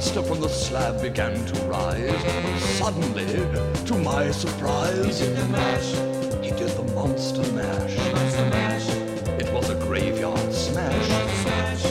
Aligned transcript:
monster 0.00 0.22
from 0.22 0.40
the 0.40 0.48
slab 0.48 1.02
began 1.02 1.34
to 1.44 1.60
rise. 1.66 2.22
Suddenly, 2.78 3.26
to 3.84 3.98
my 3.98 4.30
surprise, 4.30 5.20
he 5.20 5.26
did 5.26 5.36
the 5.36 5.48
mash. 5.48 5.90
He 6.42 6.50
did 6.52 6.70
the 6.70 6.84
monster 6.94 7.42
mash. 7.52 7.98
Monster 8.14 8.46
mash. 8.48 8.88
It 9.38 9.52
was 9.52 9.68
a 9.68 9.74
graveyard 9.74 10.54
smash. 10.54 11.06
Smash. 11.42 11.84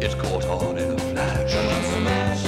It 0.00 0.16
caught 0.16 0.44
on 0.44 0.78
in 0.78 0.92
a 0.92 0.98
flash. 1.10 2.42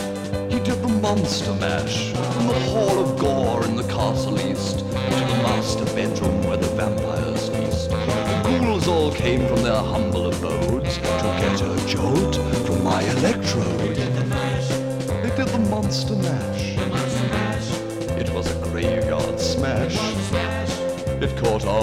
He 0.53 0.61
did 0.61 0.81
the 0.83 0.95
monster 1.03 1.53
mash 1.55 2.13
from 2.13 2.47
the 2.47 2.61
hall 2.71 3.01
of 3.01 3.19
gore 3.19 3.65
in 3.65 3.75
the 3.75 3.89
castle 3.89 4.39
east 4.39 4.79
to 4.79 5.25
the 5.33 5.39
master 5.43 5.85
bedroom 5.97 6.45
where 6.45 6.59
the 6.59 6.69
vampires 6.77 7.49
feast. 7.49 7.91
The 7.91 8.59
ghouls 8.61 8.87
all 8.87 9.13
came 9.13 9.49
from 9.49 9.65
their 9.65 9.83
humble 9.83 10.29
abodes 10.33 10.95
to 10.95 11.29
get 11.43 11.61
a 11.61 11.87
jolt 11.89 12.37
from 12.65 12.85
my 12.85 13.03
electrode. 13.03 13.88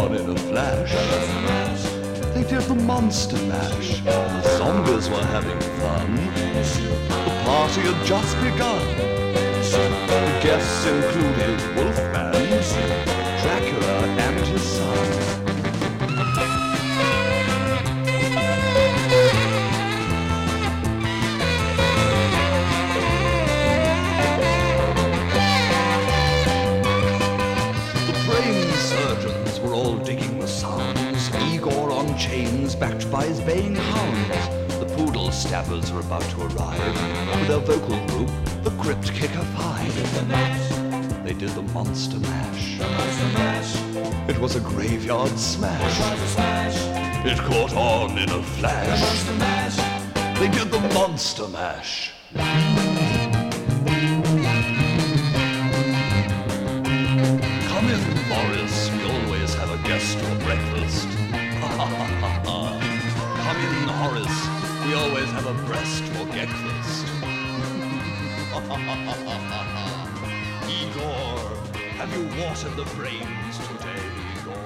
On 0.05 0.15
in 0.15 0.29
a 0.29 0.35
flash. 0.35 0.91
They 2.33 2.43
did 2.43 2.61
the 2.63 2.75
monster 2.75 3.37
mash. 3.47 4.01
The 4.01 4.57
zombies 4.57 5.09
were 5.09 5.25
having 5.35 5.59
fun. 5.79 6.15
The 7.25 7.33
party 7.45 7.81
had 7.81 8.05
just 8.05 8.35
begun. 8.41 8.85
The 9.71 10.39
guests 10.43 10.85
included 10.85 11.57
Wolfman, 11.75 13.14
about 36.15 36.29
to 36.29 36.41
arrive 36.43 37.39
with 37.39 37.47
their 37.47 37.59
vocal 37.59 38.07
group, 38.07 38.29
the 38.63 38.69
Crypt 38.81 39.13
Kicker 39.13 39.43
Five. 39.57 39.93
They 41.25 41.33
did 41.33 41.49
the 41.49 41.63
monster 41.73 42.19
mash. 42.19 42.79
Monster 42.79 43.27
mash. 43.33 44.29
It 44.29 44.39
was 44.39 44.55
a 44.55 44.61
graveyard 44.61 45.37
smash. 45.37 45.99
Monster 45.99 46.27
smash. 46.27 47.25
It 47.25 47.37
caught 47.39 47.73
on 47.75 48.17
in 48.17 48.29
a 48.29 48.41
flash. 48.43 49.27
Mash. 49.39 50.39
They 50.39 50.47
did 50.47 50.71
the 50.71 50.79
monster 50.93 51.47
mash. 51.49 52.04
Have 65.35 65.47
a 65.47 65.53
breast 65.65 66.01
for 66.03 66.25
breakfast. 66.27 67.05
Igor, 70.79 71.35
have 71.97 72.11
you 72.15 72.23
watered 72.41 72.75
the 72.77 72.85
brains 72.95 73.57
today, 73.67 74.03
Igor? 74.39 74.63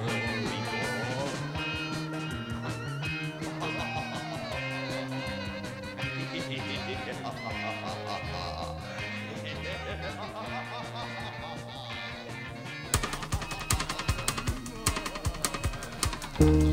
Welcome 16.40 16.66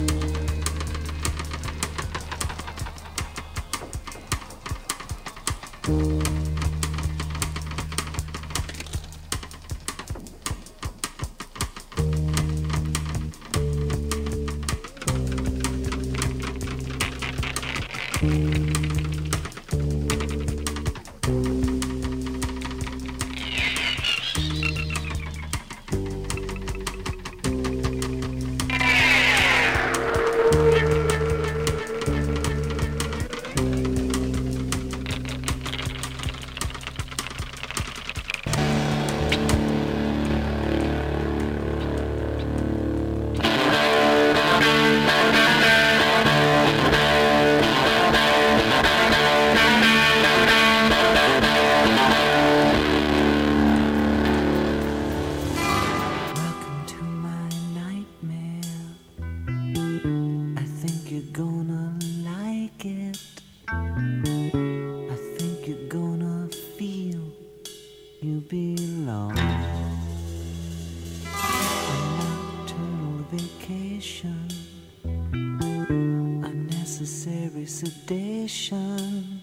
unnecessary 77.47 77.65
sedation. 77.65 79.41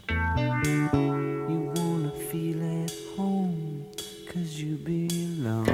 You 1.49 1.73
wanna 1.77 2.11
feel 2.31 2.63
at 2.83 2.93
home, 3.17 3.87
cause 4.29 4.61
you 4.61 4.77
belong. 4.77 5.67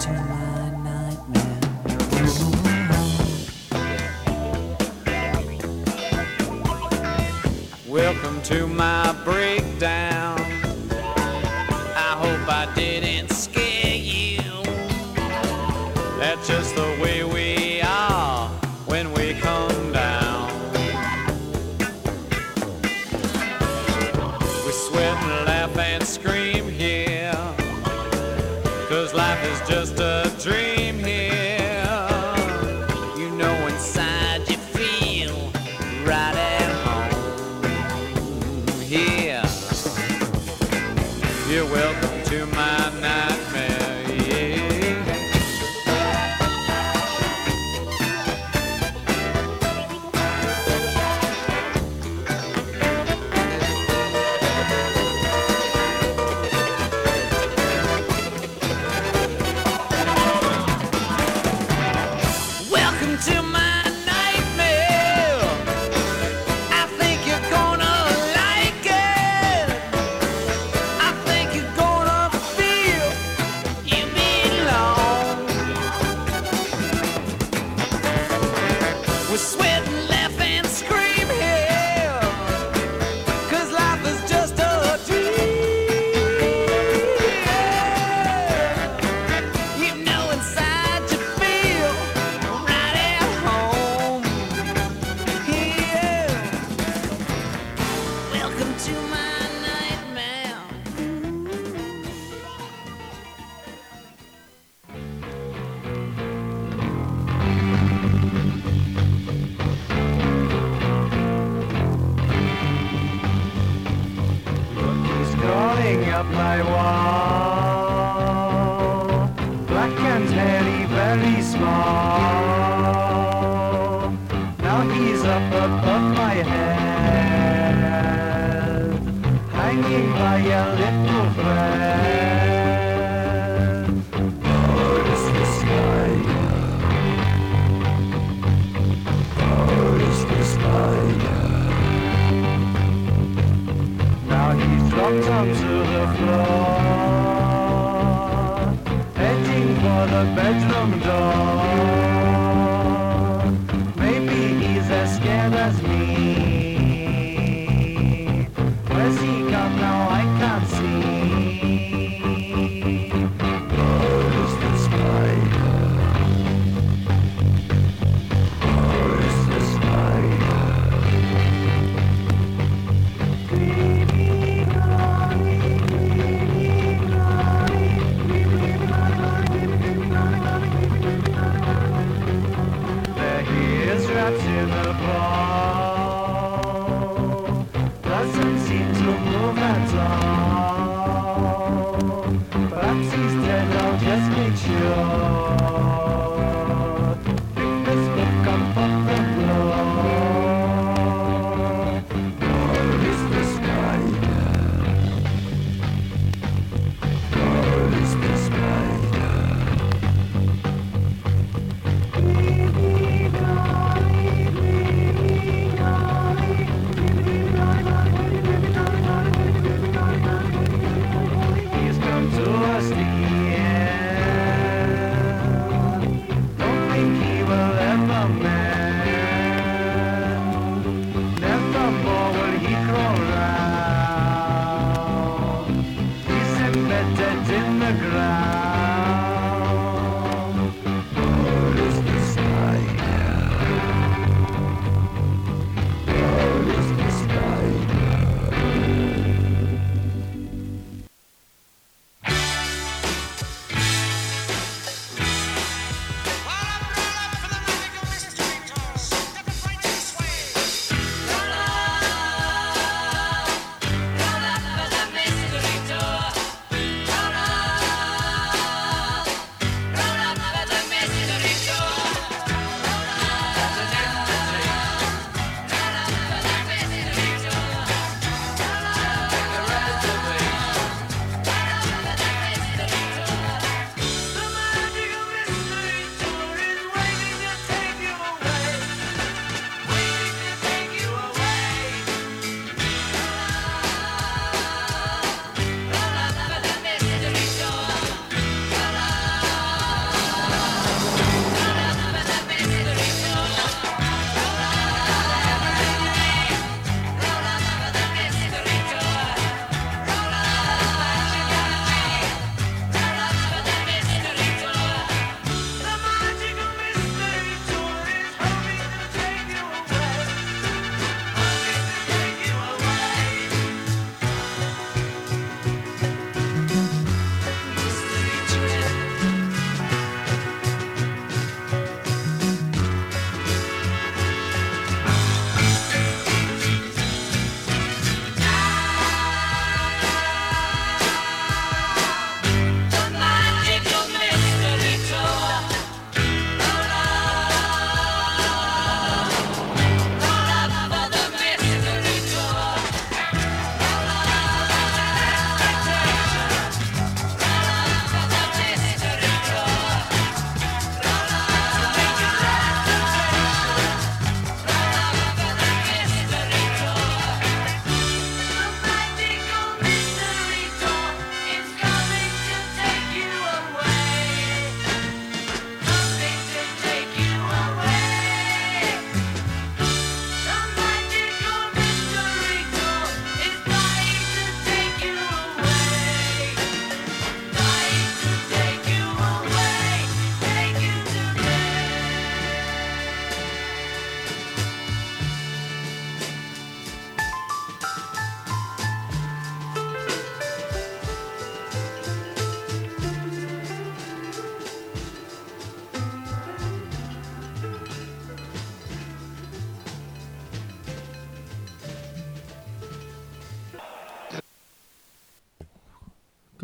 To 0.00 0.12
my 0.12 0.70
nightmare. 0.82 1.60
Welcome 7.86 8.42
to 8.42 8.66
my 8.66 9.09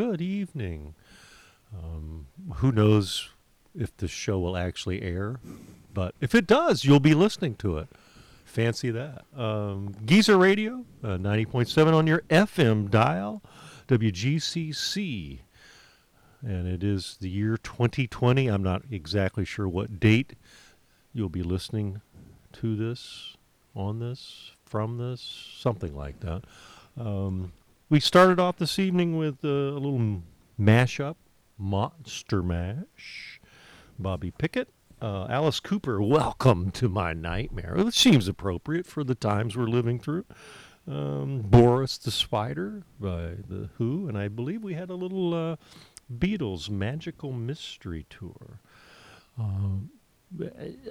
Good 0.09 0.23
evening. 0.23 0.95
Um, 1.77 2.29
who 2.55 2.71
knows 2.71 3.31
if 3.75 3.95
the 3.97 4.07
show 4.07 4.39
will 4.39 4.57
actually 4.57 5.03
air? 5.03 5.41
But 5.93 6.15
if 6.21 6.33
it 6.33 6.47
does, 6.47 6.85
you'll 6.85 7.01
be 7.01 7.13
listening 7.13 7.57
to 7.57 7.79
it. 7.79 7.89
Fancy 8.45 8.93
that. 8.93 9.25
Um, 9.37 9.97
Geezer 10.05 10.39
Radio, 10.39 10.85
uh, 11.03 11.19
90.7 11.19 11.93
on 11.93 12.07
your 12.07 12.21
FM 12.31 12.89
dial, 12.89 13.43
WGCC. 13.89 15.41
And 16.41 16.69
it 16.69 16.85
is 16.85 17.17
the 17.21 17.29
year 17.29 17.57
2020. 17.57 18.47
I'm 18.47 18.63
not 18.63 18.83
exactly 18.89 19.45
sure 19.45 19.67
what 19.67 19.99
date 19.99 20.35
you'll 21.13 21.29
be 21.29 21.43
listening 21.43 22.01
to 22.53 22.77
this, 22.77 23.37
on 23.75 23.99
this, 23.99 24.53
from 24.67 24.99
this, 24.99 25.21
something 25.59 25.97
like 25.97 26.21
that. 26.21 26.45
Um, 26.97 27.53
we 27.88 28.00
started 28.00 28.40
off 28.40 28.57
this 28.57 28.78
evening 28.78 29.16
with 29.16 29.45
uh, 29.45 29.49
a 29.49 29.78
little 29.78 30.23
mashup, 30.61 31.16
Monster 31.57 32.43
Mash, 32.43 33.40
Bobby 33.99 34.33
Pickett, 34.33 34.69
uh, 35.00 35.26
Alice 35.28 35.61
Cooper. 35.61 36.02
Welcome 36.02 36.71
to 36.73 36.88
my 36.88 37.12
nightmare. 37.12 37.75
It 37.76 37.95
seems 37.95 38.26
appropriate 38.26 38.87
for 38.87 39.05
the 39.05 39.14
times 39.14 39.57
we're 39.57 39.66
living 39.66 40.00
through. 40.00 40.25
Um, 40.88 41.43
Boris 41.43 41.99
the 41.99 42.11
Spider 42.11 42.83
by 43.00 43.35
the 43.49 43.71
Who, 43.78 44.09
and 44.09 44.16
I 44.16 44.28
believe 44.28 44.62
we 44.62 44.75
had 44.75 44.90
a 44.90 44.95
little 44.95 45.35
uh, 45.35 45.57
Beatles 46.12 46.69
Magical 46.71 47.33
Mystery 47.33 48.07
Tour. 48.09 48.61
Um, 49.38 49.90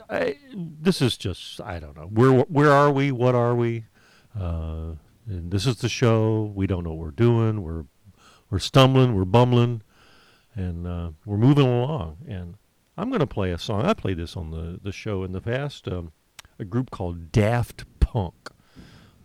I, 0.10 0.38
this 0.54 1.02
is 1.02 1.18
just 1.18 1.60
I 1.62 1.80
don't 1.80 1.96
know 1.96 2.08
where 2.08 2.32
where 2.32 2.72
are 2.72 2.92
we? 2.92 3.12
What 3.12 3.36
are 3.36 3.56
we? 3.56 3.86
Uh, 4.38 4.96
and 5.28 5.52
this 5.52 5.66
is 5.66 5.78
the 5.78 5.90
show. 5.90 6.52
We 6.56 6.68
don't 6.68 6.84
know 6.84 6.92
what 6.92 7.00
we're 7.00 7.12
doing. 7.12 7.64
We're 7.64 7.86
we're 8.50 8.60
stumbling. 8.60 9.16
We're 9.16 9.26
bumbling, 9.26 9.82
and 10.54 10.86
uh, 10.86 11.10
we're 11.26 11.38
moving 11.38 11.66
along. 11.66 12.18
And 12.28 12.56
I'm 12.98 13.10
going 13.10 13.20
to 13.20 13.28
play 13.28 13.52
a 13.52 13.58
song. 13.58 13.84
I 13.86 13.94
played 13.94 14.18
this 14.18 14.38
on 14.38 14.52
the 14.52 14.80
the 14.82 14.92
show 14.92 15.24
in 15.24 15.32
the 15.32 15.42
past. 15.42 15.88
Um, 15.88 16.12
a 16.60 16.66
group 16.66 16.92
called 16.92 17.32
Daft 17.32 17.86
Punk. 18.00 18.50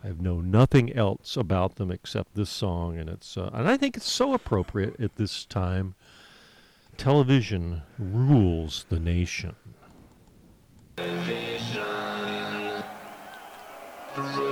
I 0.02 0.08
known 0.18 0.50
nothing 0.50 0.92
else 0.94 1.36
about 1.36 1.76
them 1.76 1.90
except 1.90 2.34
this 2.34 2.48
song, 2.48 2.96
and 2.98 3.08
it's 3.08 3.36
uh, 3.36 3.50
and 3.52 3.68
I 3.68 3.76
think 3.76 3.96
it's 3.96 4.10
so 4.10 4.32
appropriate 4.32 4.98
at 5.00 5.16
this 5.16 5.44
time. 5.44 5.94
Television 6.96 7.82
rules 7.98 8.84
the 8.88 8.98
nation. 8.98 9.54
rules 14.16 14.49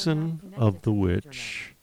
Season 0.00 0.54
of 0.56 0.82
the 0.82 0.92
Witch. 0.92 1.74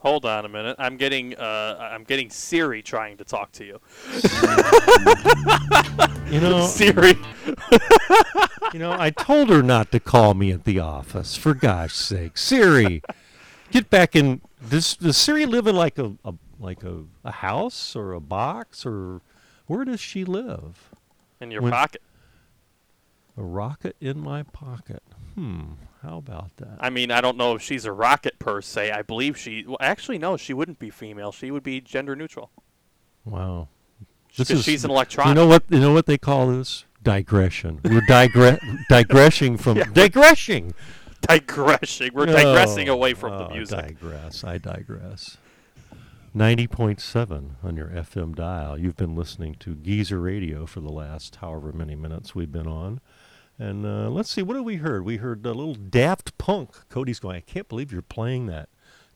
Hold 0.00 0.24
on 0.24 0.44
a 0.44 0.48
minute. 0.48 0.76
I'm 0.78 0.96
getting 0.96 1.34
uh, 1.36 1.90
I'm 1.92 2.04
getting 2.04 2.30
Siri 2.30 2.82
trying 2.82 3.16
to 3.16 3.24
talk 3.24 3.50
to 3.52 3.64
you. 3.64 3.80
You 6.30 6.40
know, 6.40 6.66
Siri. 6.66 7.14
you 8.74 8.78
know, 8.78 8.92
I 8.92 9.08
told 9.08 9.48
her 9.48 9.62
not 9.62 9.90
to 9.92 9.98
call 10.00 10.34
me 10.34 10.52
at 10.52 10.64
the 10.64 10.78
office. 10.78 11.36
For 11.36 11.54
gosh 11.54 11.94
sake, 11.94 12.36
Siri, 12.36 13.02
get 13.70 13.88
back 13.88 14.14
in. 14.14 14.42
Does, 14.68 14.94
does 14.96 15.16
Siri 15.16 15.46
live 15.46 15.66
in 15.66 15.74
like 15.74 15.98
a, 15.98 16.12
a 16.26 16.34
like 16.60 16.84
a, 16.84 17.04
a 17.24 17.32
house 17.32 17.96
or 17.96 18.12
a 18.12 18.20
box 18.20 18.84
or 18.84 19.22
where 19.68 19.86
does 19.86 20.00
she 20.00 20.24
live? 20.26 20.90
in 21.40 21.50
your 21.50 21.62
When- 21.62 21.72
pocket. 21.72 22.02
A 23.38 23.42
rocket 23.42 23.96
in 24.00 24.20
my 24.20 24.42
pocket. 24.42 25.02
Hmm. 25.34 25.62
How 26.02 26.18
about 26.18 26.56
that? 26.58 26.76
I 26.80 26.90
mean, 26.90 27.10
I 27.10 27.20
don't 27.20 27.36
know 27.36 27.54
if 27.56 27.62
she's 27.62 27.84
a 27.84 27.92
rocket 27.92 28.38
per 28.38 28.60
se. 28.60 28.92
I 28.92 29.02
believe 29.02 29.36
she. 29.36 29.64
Well, 29.66 29.76
actually, 29.80 30.18
no, 30.18 30.36
she 30.36 30.54
wouldn't 30.54 30.78
be 30.78 30.90
female. 30.90 31.32
She 31.32 31.50
would 31.50 31.62
be 31.64 31.80
gender 31.80 32.14
neutral. 32.14 32.50
Wow. 33.24 33.68
Because 34.36 34.62
she's 34.64 34.84
an 34.84 34.90
electronic. 34.90 35.30
You 35.30 35.34
know 35.34 35.46
what? 35.48 35.64
You 35.68 35.80
know 35.80 35.92
what 35.92 36.06
they 36.06 36.18
call 36.18 36.48
this? 36.48 36.84
Digression. 37.02 37.80
We're 37.84 38.00
digre- 38.02 38.60
digressing 38.88 39.56
from 39.56 39.78
Yeah. 39.78 39.84
digressing. 39.92 40.74
digressing. 41.22 42.10
We're 42.14 42.26
digressing 42.26 42.88
Oh, 42.88 42.94
away 42.94 43.14
from 43.14 43.38
the 43.38 43.48
oh, 43.48 43.52
music. 43.54 43.78
digress. 43.78 44.44
I 44.44 44.58
digress. 44.58 45.36
90.7 46.36 47.50
on 47.64 47.76
your 47.76 47.88
FM 47.88 48.34
dial. 48.34 48.78
You've 48.78 48.96
been 48.96 49.16
listening 49.16 49.56
to 49.60 49.74
Geezer 49.74 50.20
Radio 50.20 50.66
for 50.66 50.80
the 50.80 50.90
last 50.92 51.36
however 51.36 51.72
many 51.72 51.96
minutes 51.96 52.34
we've 52.34 52.52
been 52.52 52.66
on. 52.66 53.00
And 53.58 53.84
uh, 53.84 54.08
let's 54.08 54.30
see, 54.30 54.42
what 54.42 54.56
have 54.56 54.64
we 54.64 54.76
heard? 54.76 55.04
We 55.04 55.16
heard 55.16 55.44
a 55.44 55.52
little 55.52 55.74
Daft 55.74 56.38
Punk. 56.38 56.88
Cody's 56.88 57.18
going, 57.18 57.36
I 57.36 57.40
can't 57.40 57.68
believe 57.68 57.92
you're 57.92 58.02
playing 58.02 58.46
that. 58.46 58.68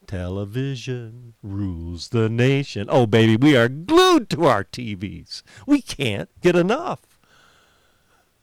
Television 0.07 1.35
rules 1.42 2.09
the 2.09 2.28
nation. 2.28 2.88
Oh, 2.90 3.07
baby, 3.07 3.37
we 3.37 3.57
are 3.57 3.68
glued 3.68 4.28
to 4.31 4.46
our 4.46 4.64
TVs. 4.64 5.42
We 5.64 5.81
can't 5.81 6.28
get 6.40 6.57
enough. 6.57 7.20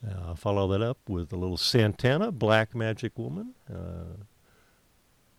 I'll 0.08 0.36
follow 0.36 0.70
that 0.70 0.82
up 0.82 1.00
with 1.10 1.34
a 1.34 1.36
little 1.36 1.58
Santana, 1.58 2.32
Black 2.32 2.74
Magic 2.74 3.18
Woman. 3.18 3.56
Uh, 3.70 4.24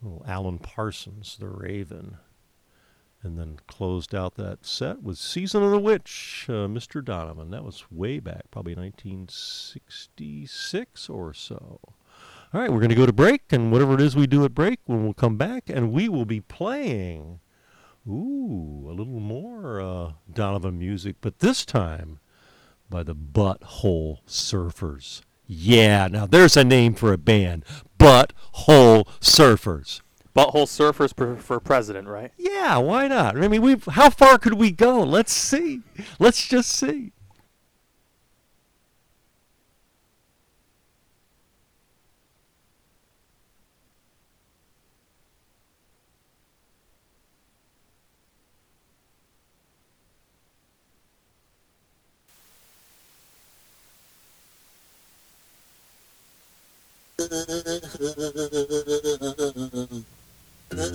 little 0.03 0.23
Alan 0.27 0.59
Parsons, 0.59 1.39
The 1.41 1.49
Raven. 1.49 2.19
And 3.23 3.39
then 3.39 3.59
closed 3.67 4.15
out 4.15 4.37
that 4.37 4.65
set 4.65 5.03
with 5.03 5.19
Season 5.19 5.63
of 5.63 5.71
the 5.71 5.79
Witch, 5.79 6.47
uh, 6.49 6.67
Mr. 6.67 7.05
Donovan. 7.05 7.51
That 7.51 7.65
was 7.65 7.85
way 7.91 8.19
back, 8.19 8.51
probably 8.51 8.75
1966 8.75 11.11
or 11.11 11.35
so. 11.35 11.81
All 12.53 12.61
right, 12.61 12.73
we're 12.73 12.79
going 12.79 12.89
to 12.89 12.97
go 12.97 13.07
to 13.07 13.13
break, 13.13 13.53
and 13.53 13.71
whatever 13.71 13.95
it 13.95 14.01
is 14.01 14.17
we 14.17 14.27
do 14.27 14.45
at 14.45 14.55
break, 14.55 14.81
when 14.87 15.05
we'll 15.05 15.13
come 15.13 15.37
back, 15.37 15.65
and 15.69 15.93
we 15.93 16.09
will 16.09 16.25
be 16.25 16.41
playing, 16.41 17.39
ooh, 18.09 18.87
a 18.89 18.95
little 18.95 19.21
more 19.21 19.81
uh, 19.81 20.13
Donovan 20.33 20.77
music, 20.79 21.17
but 21.21 21.39
this 21.41 21.65
time 21.65 22.19
by 22.89 23.05
the 23.05 23.15
Butthole 23.15 24.25
Surfers. 24.27 25.21
Yeah, 25.47 26.09
now 26.09 26.27
there's 26.27 26.57
a 26.57 26.65
name 26.65 26.95
for 26.95 27.13
a 27.13 27.19
band, 27.19 27.65
Butthole 27.99 29.07
Surfers. 29.21 30.01
Butthole 30.35 30.67
surfers 30.67 31.15
per, 31.15 31.37
for 31.37 31.59
president, 31.59 32.07
right? 32.07 32.31
Yeah, 32.37 32.77
why 32.79 33.09
not? 33.09 33.37
I 33.37 33.49
mean, 33.49 33.63
we 33.63 33.77
how 33.91 34.11
far 34.11 34.39
could 34.39 34.55
we 34.55 34.71
go? 34.71 35.03
Let's 35.03 35.33
see. 35.33 35.83
Let's 36.19 36.47
just 36.47 36.71
see. 36.71 37.13
The 60.71 60.87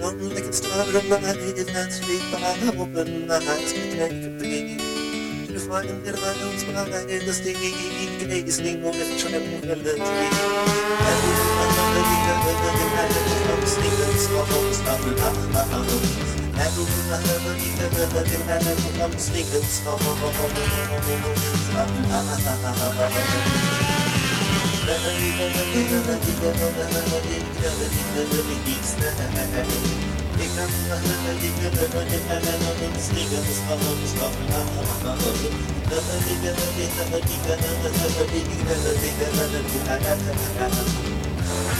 one 0.00 0.34
like 0.34 0.42
a 0.42 0.52
star 0.52 0.82
of 0.82 1.08
light 1.08 1.22
that 1.22 1.92
sleep 1.92 2.22
I 2.34 2.58
open 2.76 3.28
my 3.28 3.36
eyes 3.36 3.72
to 3.72 3.78
take 3.94 4.10
a 4.10 4.30
peek 4.42 4.78
To 5.46 5.58
find 5.60 6.02
that 6.04 6.18
I 6.18 6.34
don't 6.40 6.58
spy 6.58 6.90
the 6.90 7.32
steam 7.32 7.54
Gazing 8.18 8.84
on 8.84 8.98
the 8.98 9.04
tranquility 9.16 10.02
And 10.02 11.22
I'm 13.46 13.62
sleeping 13.64 14.26
of 14.26 14.50
love 14.50 15.06
and 18.50 19.02
I'm 19.02 19.14
sleeping 19.18 19.62
songs 24.82 25.22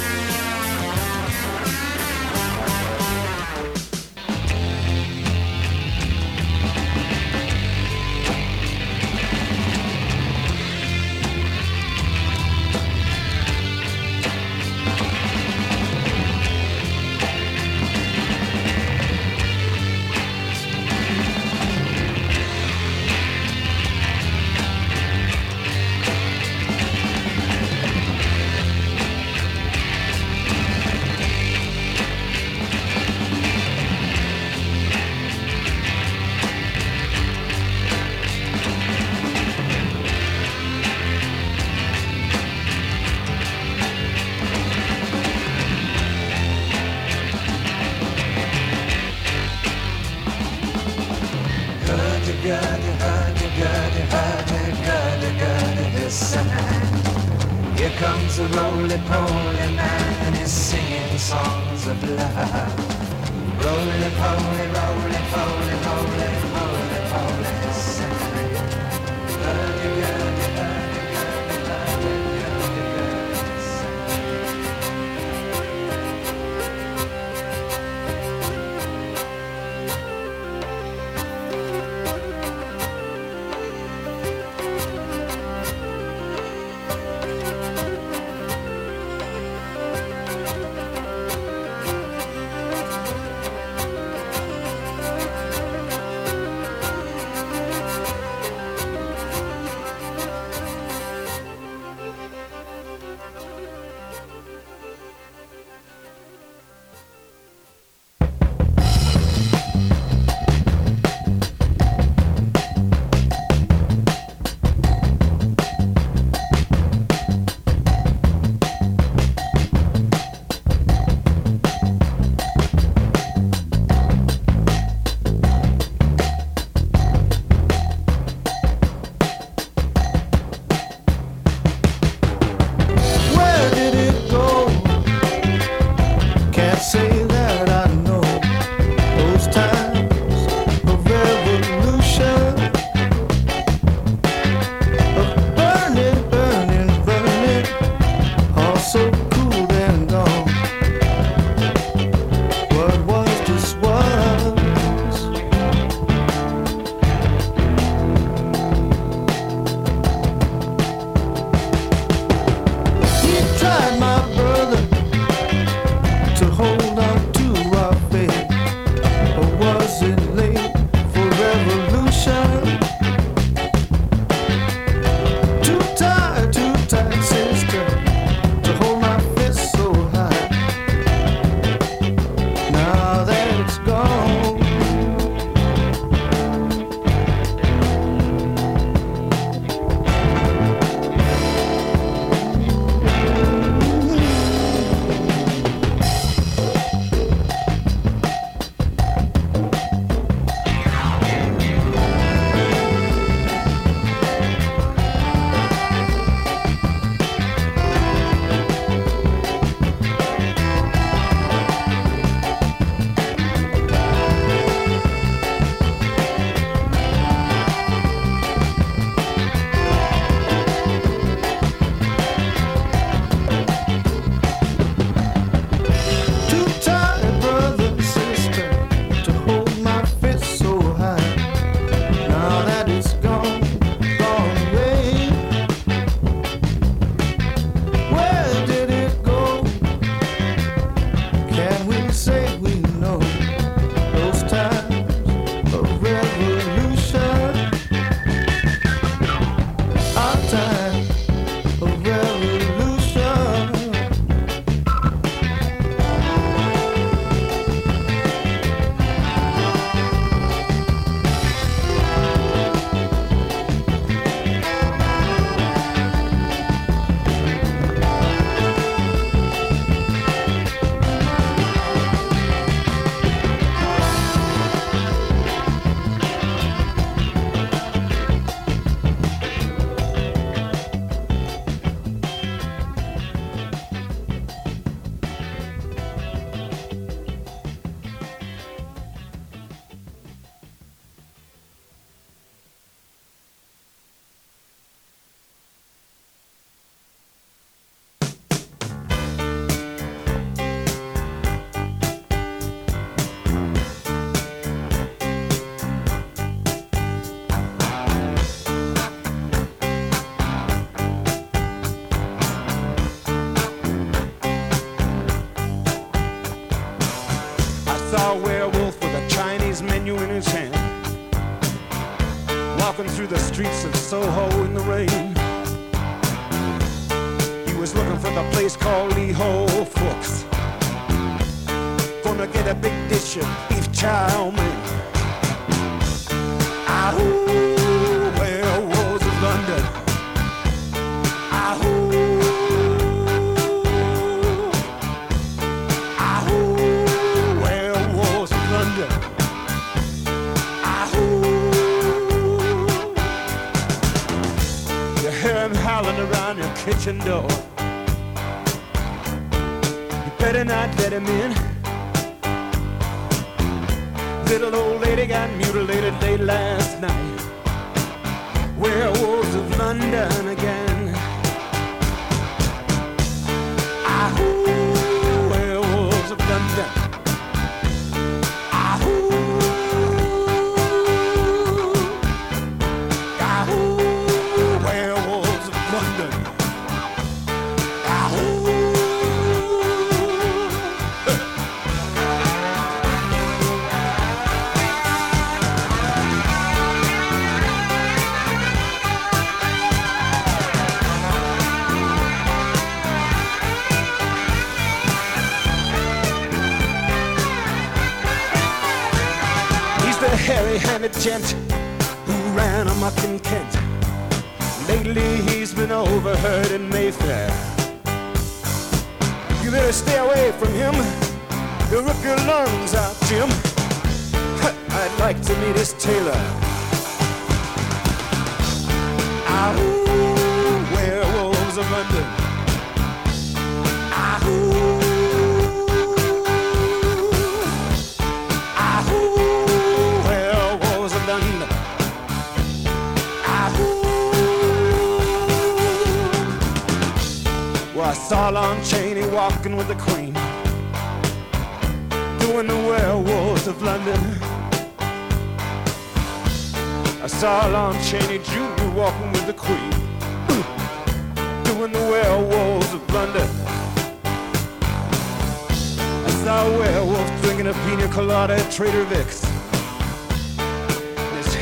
Here 0.02 0.61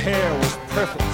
hair 0.00 0.32
was 0.38 0.56
perfect. 0.68 1.09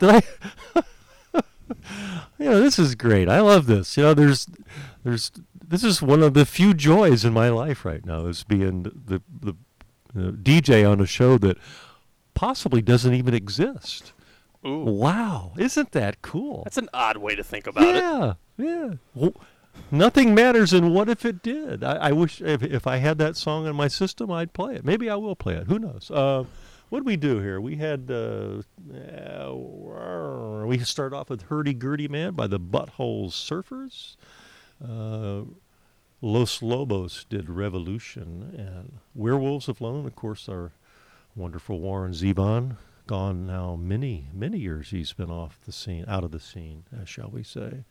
Did 0.00 0.10
I? 0.10 0.22
you 2.38 2.46
know, 2.50 2.60
this 2.60 2.78
is 2.78 2.94
great. 2.94 3.28
I 3.28 3.40
love 3.40 3.66
this. 3.66 3.96
You 3.96 4.02
know, 4.04 4.14
there's, 4.14 4.46
there's, 5.04 5.30
this 5.66 5.84
is 5.84 6.02
one 6.02 6.22
of 6.22 6.34
the 6.34 6.44
few 6.44 6.74
joys 6.74 7.24
in 7.24 7.32
my 7.32 7.48
life 7.48 7.84
right 7.84 8.04
now 8.04 8.26
is 8.26 8.42
being 8.44 8.82
the 8.82 9.22
the, 9.40 9.54
the 10.14 10.32
DJ 10.32 10.90
on 10.90 11.00
a 11.00 11.06
show 11.06 11.38
that 11.38 11.56
possibly 12.34 12.82
doesn't 12.82 13.14
even 13.14 13.34
exist. 13.34 14.12
Ooh, 14.66 14.84
Wow, 14.84 15.52
isn't 15.56 15.92
that 15.92 16.20
cool? 16.22 16.62
that's 16.64 16.76
an 16.76 16.88
odd 16.92 17.16
way 17.18 17.34
to 17.36 17.44
think 17.44 17.66
about 17.66 17.84
it. 17.84 17.94
yeah, 17.96 18.32
yeah. 18.58 18.90
Well, 19.14 19.32
nothing 19.90 20.34
matters, 20.34 20.72
and 20.72 20.92
what 20.94 21.08
if 21.08 21.24
it 21.24 21.42
did? 21.42 21.82
I, 21.84 22.08
I 22.08 22.12
wish 22.12 22.40
if, 22.42 22.62
if 22.62 22.86
I 22.86 22.96
had 22.96 23.18
that 23.18 23.36
song 23.36 23.66
in 23.66 23.76
my 23.76 23.88
system, 23.88 24.30
I'd 24.30 24.52
play 24.52 24.74
it. 24.74 24.84
Maybe 24.84 25.08
I 25.08 25.14
will 25.14 25.36
play 25.36 25.54
it. 25.54 25.66
Who 25.68 25.78
knows? 25.78 26.10
Uh, 26.10 26.44
what 26.90 26.98
did 27.00 27.06
we 27.06 27.16
do 27.16 27.40
here? 27.40 27.60
We 27.60 27.76
had 27.76 28.10
uh, 28.10 28.62
we 30.66 30.78
start 30.80 31.12
off 31.12 31.30
with 31.30 31.42
"Hurdy 31.42 31.72
Gurdy 31.72 32.08
Man" 32.08 32.34
by 32.34 32.46
the 32.46 32.60
Butthole 32.60 33.30
Surfers. 33.30 34.16
Uh, 34.84 35.44
Los 36.20 36.62
Lobos 36.62 37.24
did 37.28 37.48
"Revolution," 37.48 38.54
and 38.58 38.98
"Werewolves 39.14 39.68
of 39.68 39.80
Lone," 39.80 40.04
of 40.04 40.14
course, 40.16 40.48
our 40.48 40.72
wonderful 41.34 41.80
Warren 41.80 42.12
Zevon. 42.12 42.76
Gone 43.06 43.46
now 43.46 43.76
many, 43.76 44.28
many 44.32 44.58
years 44.58 44.90
he's 44.90 45.12
been 45.12 45.30
off 45.30 45.58
the 45.64 45.72
scene, 45.72 46.04
out 46.06 46.22
of 46.22 46.30
the 46.30 46.38
scene, 46.38 46.84
uh, 46.94 47.04
shall 47.04 47.30
we 47.30 47.42
say. 47.42 47.84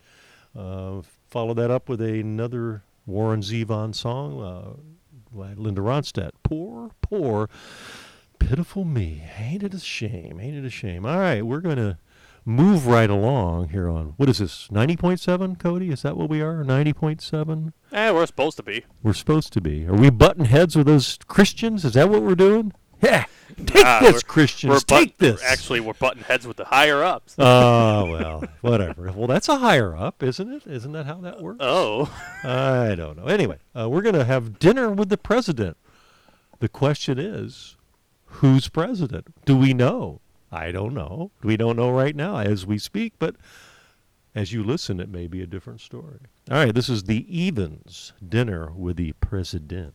Uh, 0.56 1.02
follow 1.28 1.52
that 1.54 1.70
up 1.70 1.88
with 1.88 2.00
another 2.00 2.82
Warren 3.06 3.40
Zevon 3.40 3.94
song 3.94 4.40
uh, 4.42 4.72
by 5.36 5.52
Linda 5.54 5.80
Ronstadt. 5.82 6.30
Poor, 6.42 6.90
poor, 7.02 7.48
pitiful 8.40 8.84
me. 8.84 9.22
Ain't 9.38 9.62
it 9.62 9.72
a 9.74 9.78
shame? 9.78 10.40
Ain't 10.40 10.56
it 10.56 10.64
a 10.64 10.70
shame? 10.70 11.06
All 11.06 11.18
right, 11.20 11.46
we're 11.46 11.60
going 11.60 11.76
to 11.76 11.98
move 12.44 12.86
right 12.88 13.08
along 13.10 13.68
here 13.68 13.88
on, 13.88 14.14
what 14.16 14.28
is 14.28 14.38
this, 14.38 14.66
90.7, 14.72 15.58
Cody? 15.58 15.90
Is 15.90 16.02
that 16.02 16.16
what 16.16 16.28
we 16.28 16.40
are? 16.40 16.64
90.7? 16.64 17.72
Eh, 17.92 18.10
we're 18.10 18.26
supposed 18.26 18.56
to 18.56 18.62
be. 18.64 18.84
We're 19.02 19.12
supposed 19.12 19.52
to 19.52 19.60
be. 19.60 19.86
Are 19.86 19.94
we 19.94 20.10
butting 20.10 20.46
heads 20.46 20.74
with 20.74 20.86
those 20.86 21.18
Christians? 21.28 21.84
Is 21.84 21.94
that 21.94 22.08
what 22.08 22.22
we're 22.22 22.34
doing? 22.34 22.72
Yeah. 23.02 23.26
Take 23.66 23.84
Ah, 23.84 23.98
this, 24.00 24.12
we're- 24.12 24.22
Christians. 24.26 24.70
We're 24.72 24.80
Take 24.80 25.18
butt- 25.18 25.18
this. 25.18 25.42
Actually, 25.44 25.80
we're 25.80 25.94
butting 25.94 26.22
heads 26.22 26.46
with 26.46 26.56
the 26.56 26.64
higher 26.66 27.02
ups. 27.02 27.34
Oh, 27.38 28.06
well, 28.10 28.44
whatever. 28.62 29.10
Well, 29.12 29.26
that's 29.26 29.48
a 29.48 29.56
higher 29.58 29.96
up, 29.96 30.22
isn't 30.22 30.52
it? 30.52 30.66
Isn't 30.66 30.92
that 30.92 31.06
how 31.06 31.16
that 31.22 31.40
works? 31.40 31.58
oh, 31.60 32.10
I 32.44 32.94
don't 32.96 33.16
know. 33.16 33.24
Anyway, 33.26 33.58
uh, 33.78 33.88
we're 33.88 34.02
going 34.02 34.14
to 34.14 34.24
have 34.24 34.58
dinner 34.58 34.90
with 34.90 35.08
the 35.08 35.16
president. 35.18 35.76
The 36.60 36.68
question 36.68 37.18
is, 37.18 37.76
who's 38.30 38.68
president? 38.68 39.28
Do 39.44 39.56
we 39.56 39.74
know? 39.74 40.20
I 40.50 40.72
don't 40.72 40.94
know. 40.94 41.30
We 41.42 41.56
don't 41.56 41.76
know 41.76 41.90
right 41.90 42.16
now 42.16 42.38
as 42.38 42.66
we 42.66 42.78
speak, 42.78 43.14
but 43.18 43.36
as 44.34 44.52
you 44.52 44.64
listen, 44.64 45.00
it 45.00 45.08
may 45.08 45.26
be 45.26 45.42
a 45.42 45.46
different 45.46 45.80
story. 45.80 46.20
All 46.50 46.56
right, 46.56 46.74
this 46.74 46.88
is 46.88 47.04
the 47.04 47.26
Evens 47.28 48.12
dinner 48.26 48.70
with 48.72 48.96
the 48.96 49.12
president. 49.14 49.94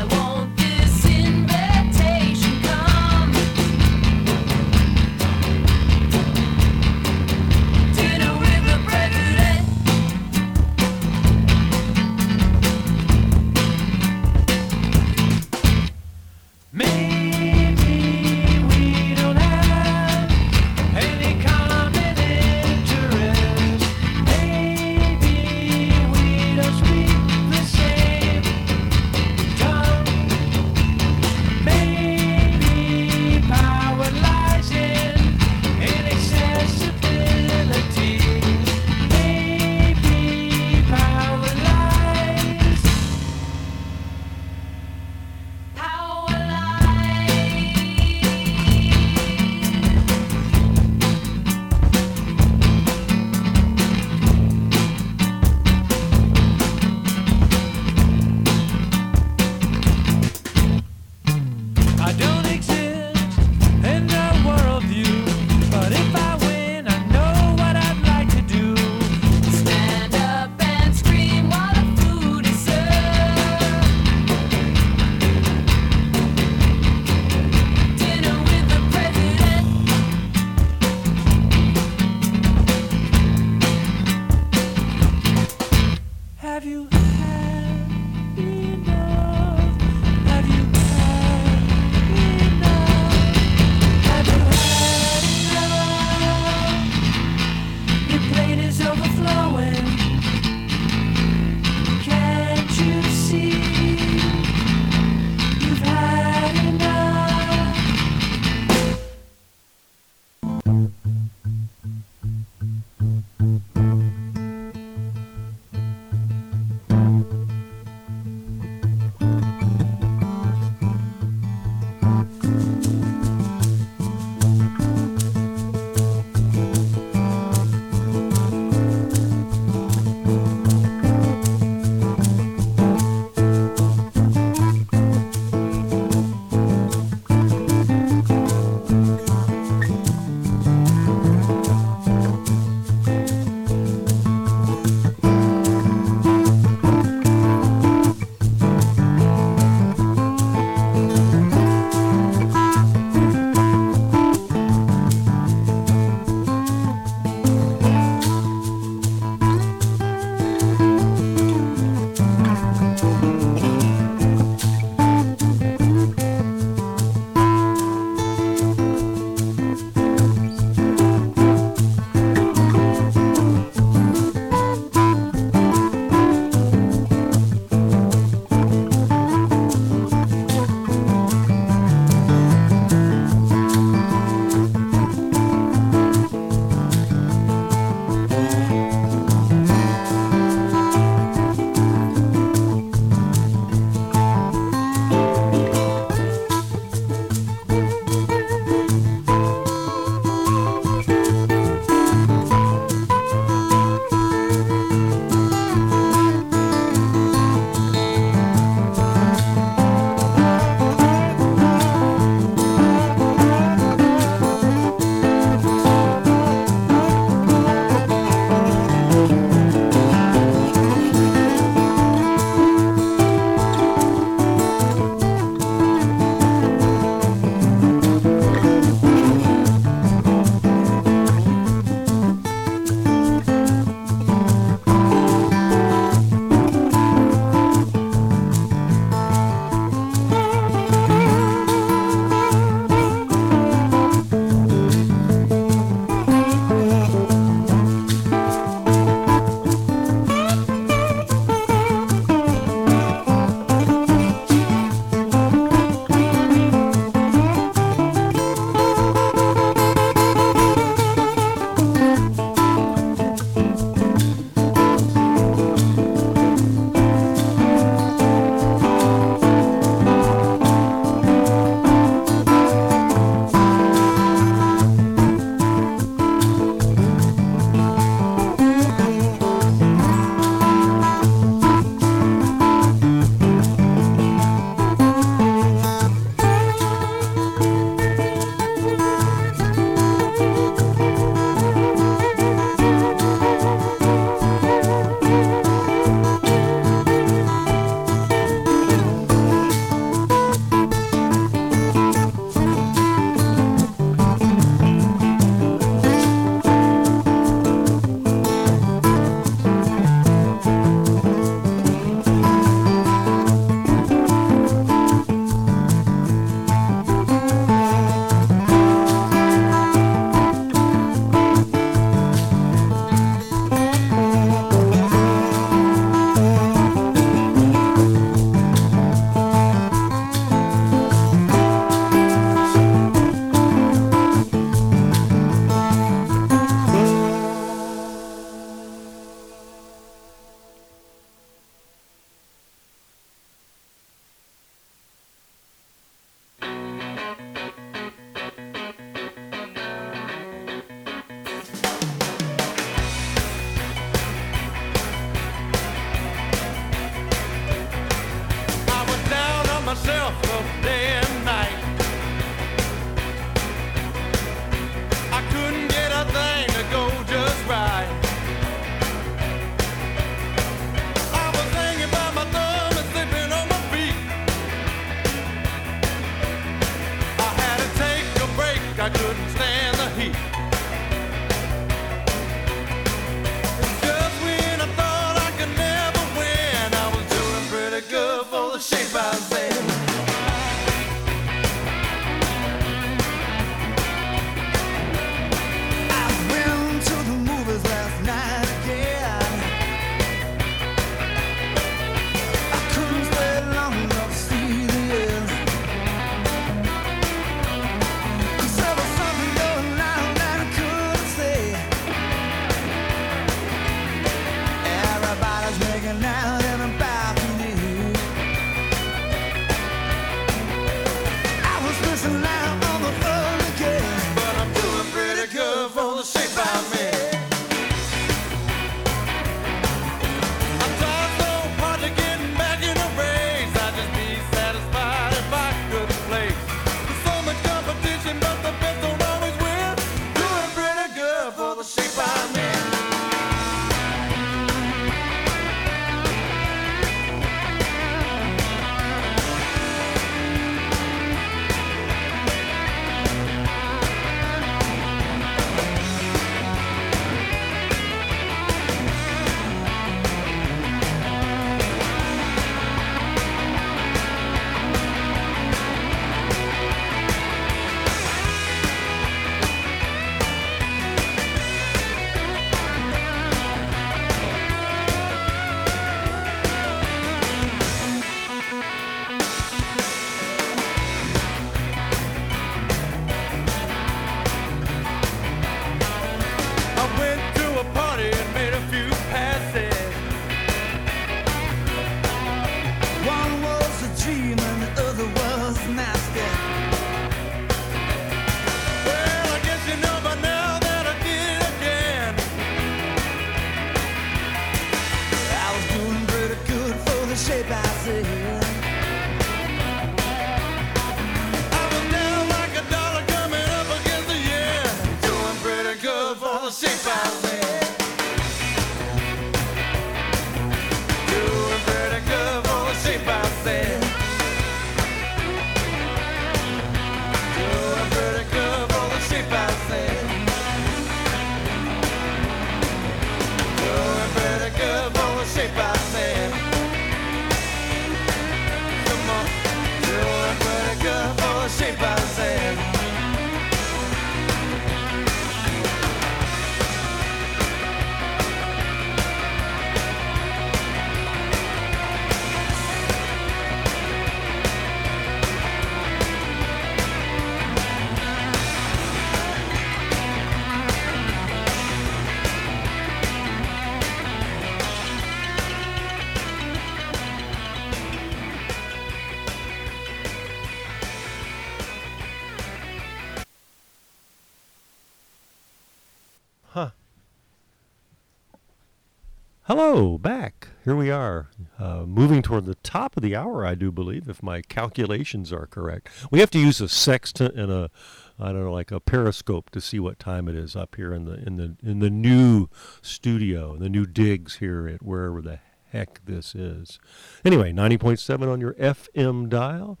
Hello, 579.72 580.18
back. 580.18 580.66
Here 580.84 580.96
we 580.96 581.12
are, 581.12 581.48
uh, 581.78 582.02
moving 582.02 582.42
toward 582.42 582.64
the 582.64 582.74
top 582.74 583.16
of 583.16 583.22
the 583.22 583.36
hour, 583.36 583.64
I 583.64 583.76
do 583.76 583.92
believe, 583.92 584.28
if 584.28 584.42
my 584.42 584.62
calculations 584.62 585.52
are 585.52 585.68
correct. 585.68 586.08
We 586.28 586.40
have 586.40 586.50
to 586.50 586.58
use 586.58 586.80
a 586.80 586.88
sextant 586.88 587.54
and 587.54 587.70
a, 587.70 587.88
I 588.36 588.46
don't 588.46 588.64
know, 588.64 588.72
like 588.72 588.90
a 588.90 588.98
periscope 588.98 589.70
to 589.70 589.80
see 589.80 590.00
what 590.00 590.18
time 590.18 590.48
it 590.48 590.56
is 590.56 590.74
up 590.74 590.96
here 590.96 591.14
in 591.14 591.24
the 591.24 591.34
in 591.34 591.54
the 591.54 591.76
in 591.84 592.00
the 592.00 592.10
new 592.10 592.66
studio, 593.00 593.76
the 593.76 593.88
new 593.88 594.06
digs 594.06 594.56
here 594.56 594.88
at 594.88 595.04
wherever 595.04 595.40
the 595.40 595.60
heck 595.92 596.20
this 596.24 596.56
is. 596.56 596.98
Anyway, 597.44 597.70
ninety 597.70 597.96
point 597.96 598.18
seven 598.18 598.48
on 598.48 598.60
your 598.60 598.74
FM 598.74 599.48
dial. 599.48 600.00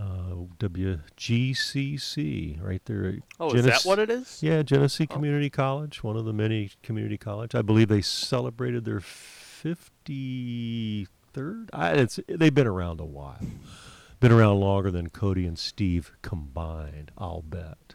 Uh, 0.00 0.46
WGCC 0.58 2.60
right 2.62 2.82
there. 2.86 3.18
Oh, 3.38 3.52
is 3.52 3.64
that 3.64 3.82
what 3.82 3.98
it 3.98 4.10
is? 4.10 4.42
Yeah, 4.42 4.62
Genesee 4.62 5.06
Community 5.06 5.50
College, 5.50 6.02
one 6.02 6.16
of 6.16 6.24
the 6.24 6.32
many 6.32 6.70
community 6.82 7.18
college. 7.18 7.54
I 7.54 7.62
believe 7.62 7.88
they 7.88 8.00
celebrated 8.00 8.84
their 8.84 9.00
53rd. 9.00 11.06
I, 11.72 11.90
it's 11.92 12.18
they've 12.26 12.54
been 12.54 12.66
around 12.66 13.00
a 13.00 13.04
while. 13.04 13.38
Been 14.18 14.32
around 14.32 14.60
longer 14.60 14.90
than 14.90 15.10
Cody 15.10 15.46
and 15.46 15.58
Steve 15.58 16.12
combined, 16.22 17.10
I'll 17.18 17.42
bet. 17.42 17.94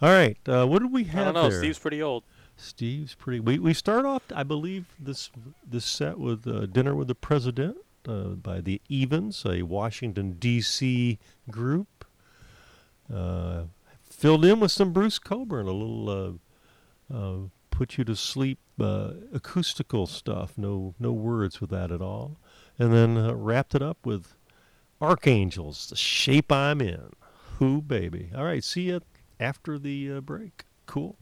All 0.00 0.08
right, 0.08 0.38
uh, 0.48 0.66
what 0.66 0.80
did 0.80 0.92
we 0.92 1.04
have 1.04 1.20
I 1.20 1.24
don't 1.32 1.34
know. 1.34 1.48
there? 1.50 1.58
Steve's 1.58 1.78
pretty 1.78 2.02
old. 2.02 2.24
Steve's 2.56 3.14
pretty. 3.14 3.40
We 3.40 3.58
we 3.58 3.74
start 3.74 4.06
off, 4.06 4.22
I 4.34 4.42
believe, 4.42 4.86
this 4.98 5.30
this 5.68 5.84
set 5.84 6.18
with 6.18 6.46
uh, 6.46 6.64
dinner 6.66 6.94
with 6.94 7.08
the 7.08 7.14
president 7.14 7.76
uh, 8.08 8.30
by 8.30 8.60
the 8.60 8.80
Evens, 8.88 9.44
a 9.44 9.62
Washington 9.62 10.32
D.C. 10.32 11.18
group. 11.50 12.04
Uh, 13.12 13.64
filled 14.02 14.44
in 14.44 14.60
with 14.60 14.70
some 14.70 14.92
Bruce 14.92 15.18
Cockburn, 15.18 15.66
a 15.66 15.72
little 15.72 16.38
uh, 17.10 17.14
uh, 17.14 17.36
put 17.70 17.98
you 17.98 18.04
to 18.04 18.14
sleep 18.14 18.58
uh, 18.80 19.12
acoustical 19.32 20.06
stuff. 20.06 20.56
No 20.56 20.94
no 20.98 21.12
words 21.12 21.60
with 21.60 21.70
that 21.70 21.90
at 21.90 22.00
all, 22.00 22.38
and 22.78 22.92
then 22.92 23.16
uh, 23.16 23.34
wrapped 23.34 23.74
it 23.74 23.82
up 23.82 23.98
with 24.04 24.34
Archangels, 25.00 25.88
the 25.88 25.96
shape 25.96 26.52
I'm 26.52 26.80
in. 26.80 27.10
Who 27.58 27.82
baby? 27.82 28.30
All 28.36 28.44
right, 28.44 28.64
see 28.64 28.82
you 28.82 29.00
after 29.38 29.78
the 29.78 30.20
break. 30.20 30.64
Cool. 30.86 31.16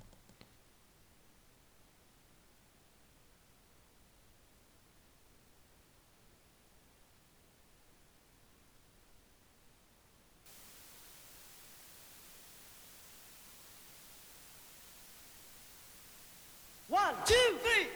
One, 16.99 17.15
two, 17.25 17.35
three. 17.63 17.87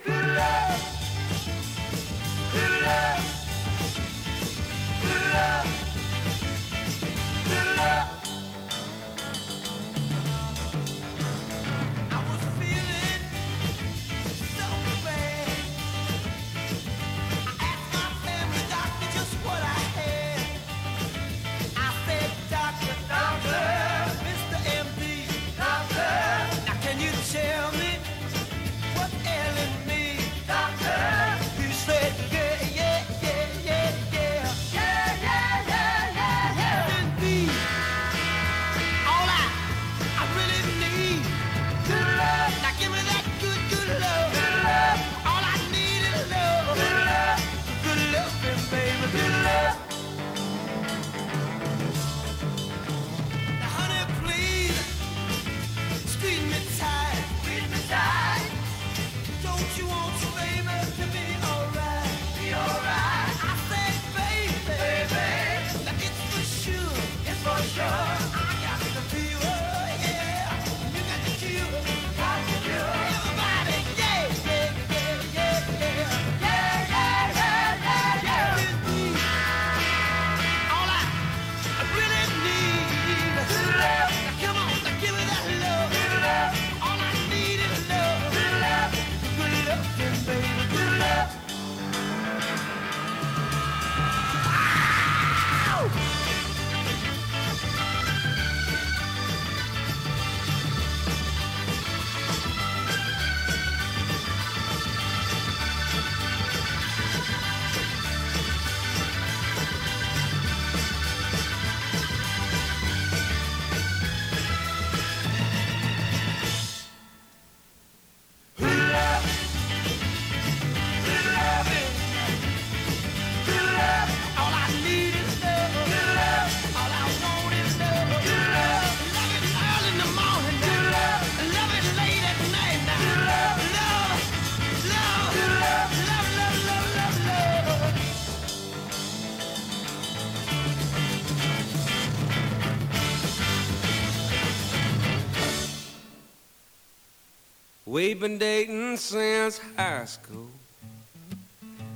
We've 148.12 148.20
been 148.20 148.36
dating 148.36 148.98
since 148.98 149.58
high 149.74 150.04
school. 150.04 150.50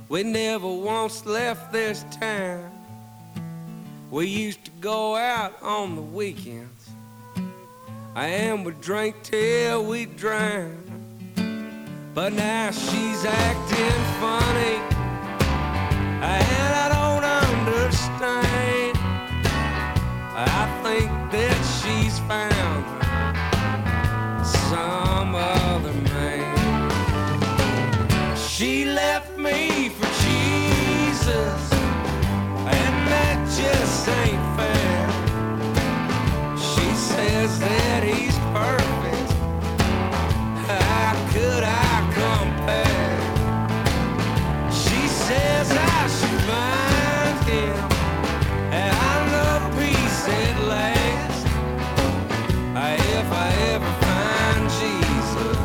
We 0.09 0.23
never 0.23 0.67
once 0.67 1.23
left 1.27 1.71
this 1.71 2.03
town. 2.19 2.71
We 4.09 4.25
used 4.25 4.65
to 4.65 4.71
go 4.81 5.15
out 5.15 5.61
on 5.61 5.95
the 5.95 6.01
weekends. 6.01 6.89
And 8.15 8.65
we 8.65 8.71
drink 8.81 9.17
till 9.21 9.85
we 9.85 10.07
drown. 10.07 10.75
But 12.15 12.33
now 12.33 12.71
she's 12.71 13.23
acting 13.23 14.01
funny. 14.19 14.77
And 16.25 16.73
I 16.83 16.87
don't 16.97 17.25
understand. 17.77 18.97
I 20.33 20.81
think 20.81 21.11
that 21.31 21.59
she's 21.77 22.17
found 22.21 22.85
some 24.47 25.35
other 25.35 25.76
just 33.57 34.07
ain't 34.09 34.45
fair. 34.57 35.09
She 36.57 36.87
says 36.95 37.59
that 37.59 38.03
he's 38.03 38.37
perfect. 38.53 39.31
How 40.67 41.13
could 41.33 41.63
I 41.63 41.93
compare? 42.21 43.19
She 44.71 45.07
says 45.07 45.71
I 45.71 46.07
should 46.17 46.43
mind 46.53 47.39
him. 47.49 47.77
And 48.73 48.93
I 49.11 49.15
know 49.31 49.53
peace 49.79 50.27
at 50.27 50.57
last. 50.73 51.47
If 53.19 53.31
I 53.33 53.49
ever 53.73 53.93
find 54.05 54.63
Jesus, 54.81 55.61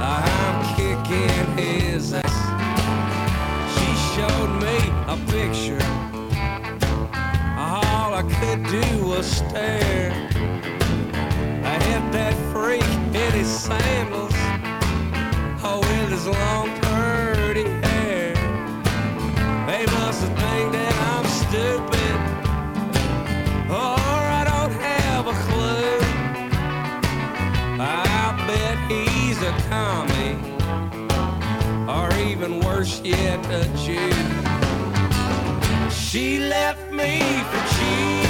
I'm 0.00 0.58
kicking 0.76 1.46
his 1.58 2.14
ass. 2.14 2.38
She 3.74 3.88
showed 4.14 4.52
me 4.62 4.78
a 5.08 5.16
picture 5.32 5.87
do 8.70 9.06
was 9.06 9.26
stare. 9.26 10.12
I 11.64 11.74
hit 11.88 12.12
that 12.12 12.34
freak 12.52 12.82
in 13.14 13.32
his 13.32 13.48
sandals, 13.48 14.34
oh, 15.64 15.80
with 15.80 16.10
his 16.10 16.26
long 16.26 16.68
curly 16.82 17.64
hair. 17.86 18.34
They 19.66 19.86
must 19.96 20.20
have 20.22 20.36
think 20.38 20.72
that 20.72 20.94
I'm 21.12 21.26
stupid, 21.44 22.16
or 23.70 23.98
I 24.40 24.44
don't 24.52 24.74
have 24.88 25.24
a 25.28 25.36
clue. 25.46 26.00
I 27.80 28.34
bet 28.46 28.76
he's 28.92 29.40
a 29.40 29.54
commie, 29.70 30.36
or 31.88 32.08
even 32.28 32.60
worse 32.60 33.00
yet, 33.00 33.40
a 33.46 33.64
Jew. 33.82 34.12
She 35.90 36.38
left 36.40 36.92
me 36.92 37.20
for 37.50 37.60
Jesus 37.78 38.27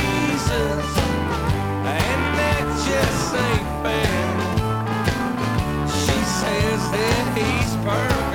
burn 7.88 8.27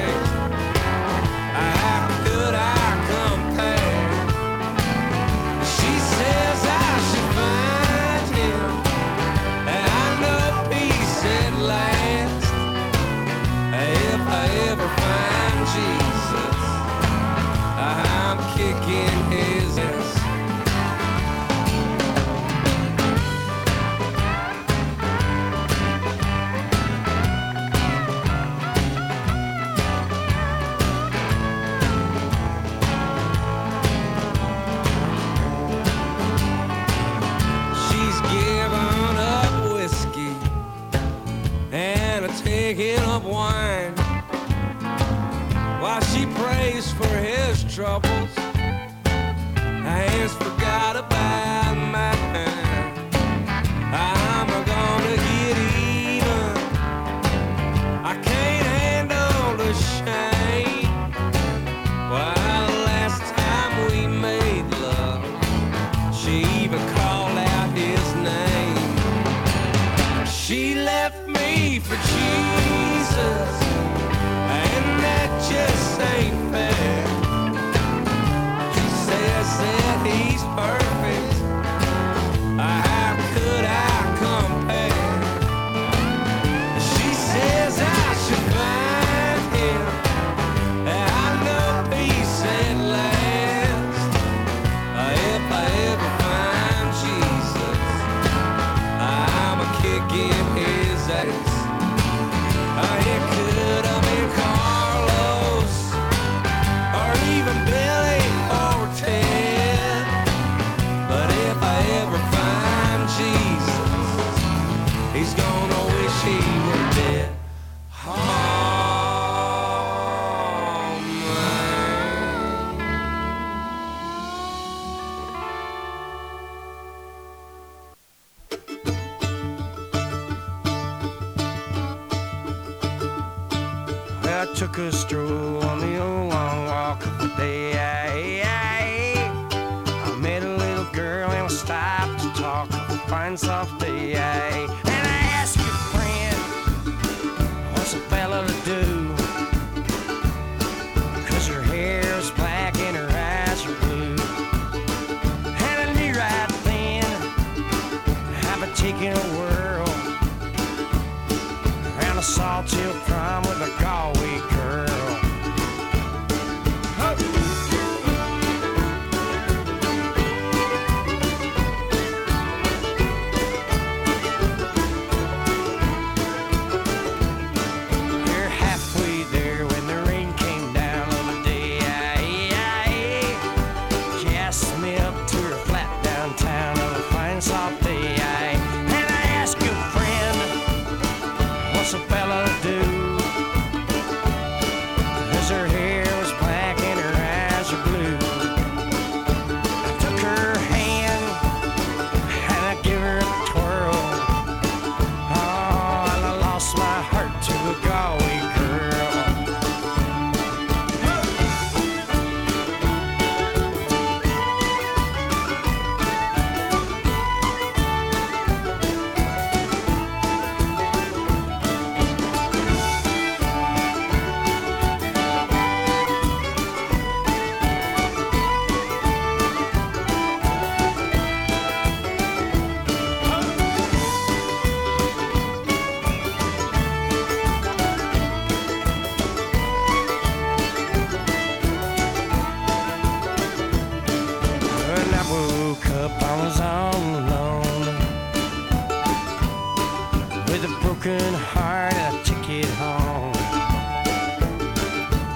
broken 251.04 251.34
heart 251.34 251.94
and 251.94 252.16
a 252.16 252.24
ticket 252.24 252.66
home. 252.76 253.34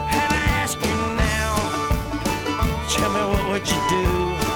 And 0.09 0.33
I 0.33 0.45
ask 0.61 0.79
you 0.79 0.95
now, 1.17 1.55
tell 2.89 3.11
me 3.11 3.19
what 3.33 3.49
would 3.49 3.67
you 3.69 3.81
do? 3.89 4.46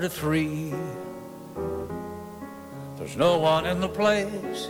Quarter 0.00 0.16
three. 0.16 0.72
There's 2.96 3.18
no 3.18 3.36
one 3.36 3.66
in 3.66 3.80
the 3.80 3.88
place 3.88 4.68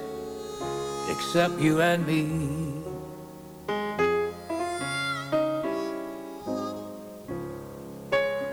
except 1.09 1.61
you 1.61 1.81
and 1.81 2.05
me. 2.05 2.82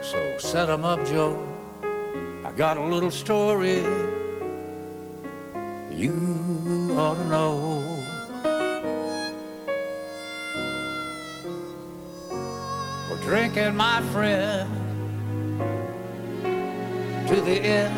So 0.03 0.37
set 0.37 0.69
'em 0.69 0.85
up, 0.85 1.03
Joe. 1.07 1.41
I 2.45 2.51
got 2.51 2.77
a 2.77 2.83
little 2.83 3.09
story 3.09 3.81
you 5.89 6.93
ought 6.95 7.15
to 7.15 7.25
know. 7.25 7.81
We're 13.09 13.23
drinking, 13.23 13.75
my 13.75 13.99
friend, 14.13 14.86
to 17.27 17.41
the 17.41 17.59
end 17.59 17.97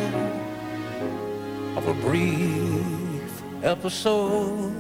of 1.78 1.88
a 1.88 1.94
brief 1.94 3.44
episode. 3.64 4.74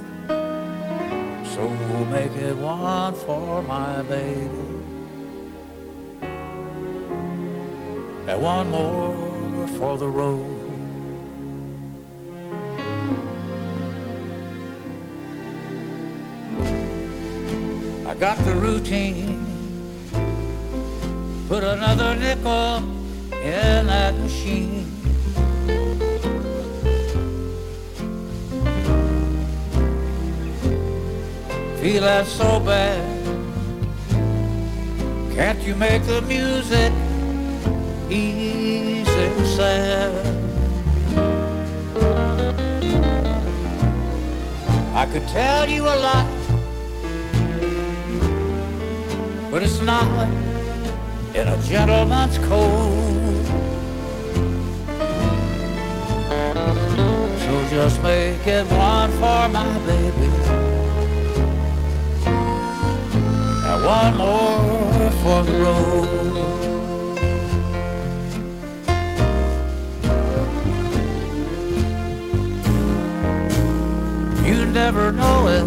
So 1.45 1.69
make 2.09 2.31
it 2.31 2.55
one 2.57 3.13
for 3.13 3.61
my 3.61 4.01
baby. 4.01 4.49
And 8.27 8.41
one 8.41 8.71
more 8.71 9.67
for 9.77 9.99
the 9.99 10.07
road. 10.07 10.55
I 18.07 18.15
got 18.15 18.37
the 18.45 18.55
routine. 18.55 19.45
Put 21.47 21.63
another 21.63 22.15
nickel 22.15 22.98
in 23.49 23.87
that 23.87 24.15
machine. 24.15 24.85
Feeling 31.81 32.25
so 32.25 32.59
bad. 32.59 33.19
Can't 35.33 35.59
you 35.61 35.75
make 35.75 36.03
the 36.03 36.21
music 36.23 36.93
easy 38.09 39.09
and 39.09 39.47
sad? 39.47 40.11
I 44.93 45.05
could 45.11 45.27
tell 45.29 45.69
you 45.69 45.83
a 45.83 45.97
lot, 46.07 46.27
but 49.49 49.63
it's 49.63 49.81
not 49.81 50.27
in 51.33 51.47
a 51.47 51.57
gentleman's 51.63 52.37
code. 52.39 53.28
Just 57.69 58.01
make 58.01 58.47
it 58.47 58.65
one 58.71 59.11
for 59.11 59.47
my 59.49 59.77
baby, 59.85 60.29
and 63.67 63.85
one 63.85 64.17
more 64.17 65.11
for 65.21 65.43
the 65.43 65.53
road. 65.63 66.09
You 74.43 74.65
never 74.65 75.11
know 75.11 75.47
it, 75.47 75.65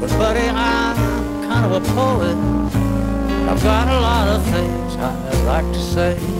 but 0.00 0.08
buddy, 0.18 0.48
I'm 0.48 0.96
kind 1.46 1.66
of 1.66 1.72
a 1.72 1.92
poet. 1.94 2.36
I've 3.50 3.62
got 3.62 3.86
a 3.88 4.00
lot 4.00 4.28
of 4.28 4.42
things 4.44 4.96
I'd 4.96 5.44
like 5.44 5.72
to 5.74 5.78
say. 5.78 6.39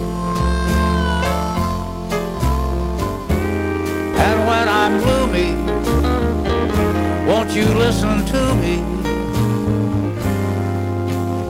I'm 4.91 4.99
gloomy, 4.99 5.55
won't 7.25 7.51
you 7.55 7.63
listen 7.63 8.25
to 8.25 8.55
me 8.55 8.75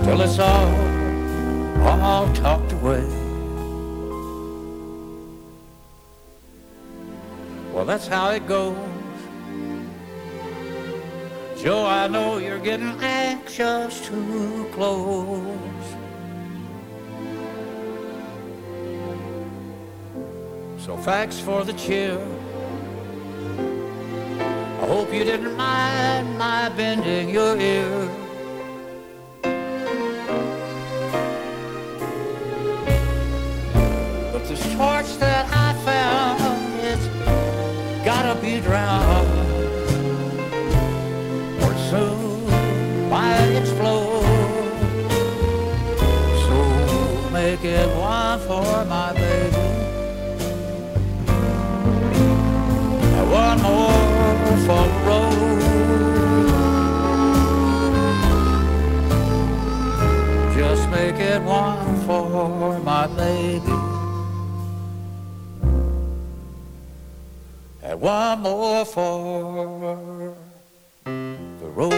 till 0.03 0.22
it's 0.22 0.38
all, 0.38 0.69
all 1.81 2.31
talked 2.34 2.72
away? 2.73 3.03
Well, 7.73 7.85
that's 7.85 8.05
how 8.05 8.30
it 8.30 8.45
goes. 8.45 8.77
Joe, 11.57 11.88
I 11.88 12.07
know 12.07 12.38
you're 12.38 12.59
getting 12.59 12.93
anxious 13.01 14.05
to 14.07 14.69
close. 14.72 15.95
So 20.77 20.95
thanks 20.97 21.39
for 21.39 21.63
the 21.63 21.73
cheer. 21.73 22.19
Hope 24.91 25.13
you 25.13 25.23
didn't 25.23 25.55
mind 25.55 26.38
my 26.38 26.68
bending 26.68 27.30
your 27.30 27.57
ear. 27.57 28.20
More 68.39 68.85
for 68.85 70.35
the 71.59 71.67
road. 71.67 71.91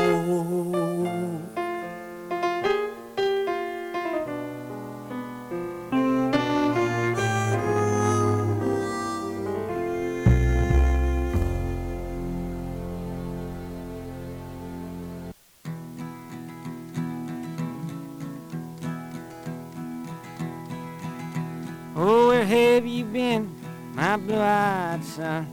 Oh, 21.95 22.27
where 22.27 22.43
have 22.43 22.85
you 22.87 23.05
been, 23.05 23.55
my 23.93 24.17
blue-eyed 24.17 25.03
son? 25.05 25.52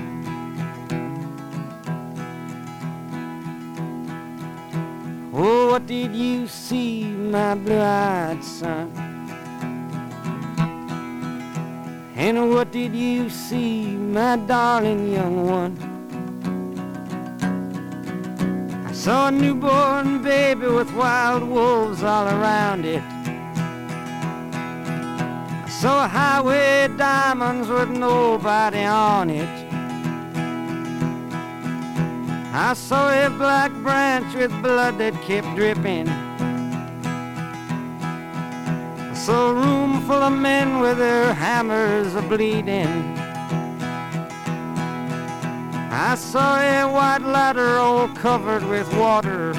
Oh, 5.43 5.71
what 5.71 5.87
did 5.87 6.13
you 6.13 6.45
see, 6.45 7.03
my 7.03 7.55
blue-eyed 7.55 8.43
son? 8.43 8.91
And 12.15 12.51
what 12.51 12.71
did 12.71 12.93
you 12.93 13.27
see, 13.27 13.85
my 13.87 14.35
darling 14.35 15.11
young 15.11 15.47
one? 15.47 15.75
I 18.85 18.91
saw 18.91 19.29
a 19.29 19.31
newborn 19.31 20.21
baby 20.21 20.67
with 20.67 20.93
wild 20.93 21.41
wolves 21.41 22.03
all 22.03 22.27
around 22.27 22.85
it. 22.85 23.01
I 25.65 25.69
saw 25.69 26.05
a 26.05 26.07
highway 26.07 26.87
diamonds 26.95 27.67
with 27.67 27.89
nobody 27.89 28.83
on 28.83 29.31
it. 29.31 29.60
I 32.53 32.73
saw 32.73 33.09
a 33.09 33.29
black 33.29 33.71
branch 33.75 34.35
with 34.35 34.51
blood 34.61 34.97
that 34.97 35.13
kept 35.21 35.55
dripping. 35.55 36.09
I 38.99 39.13
saw 39.13 39.51
a 39.51 39.53
room 39.53 40.01
full 40.01 40.21
of 40.21 40.33
men 40.33 40.81
with 40.81 40.97
their 40.97 41.33
hammers 41.33 42.13
a 42.13 42.21
bleeding. 42.21 42.89
I 45.93 46.15
saw 46.15 46.59
a 46.59 46.91
white 46.91 47.21
ladder 47.21 47.77
all 47.77 48.09
covered 48.09 48.63
with 48.63 48.93
water. 48.95 49.53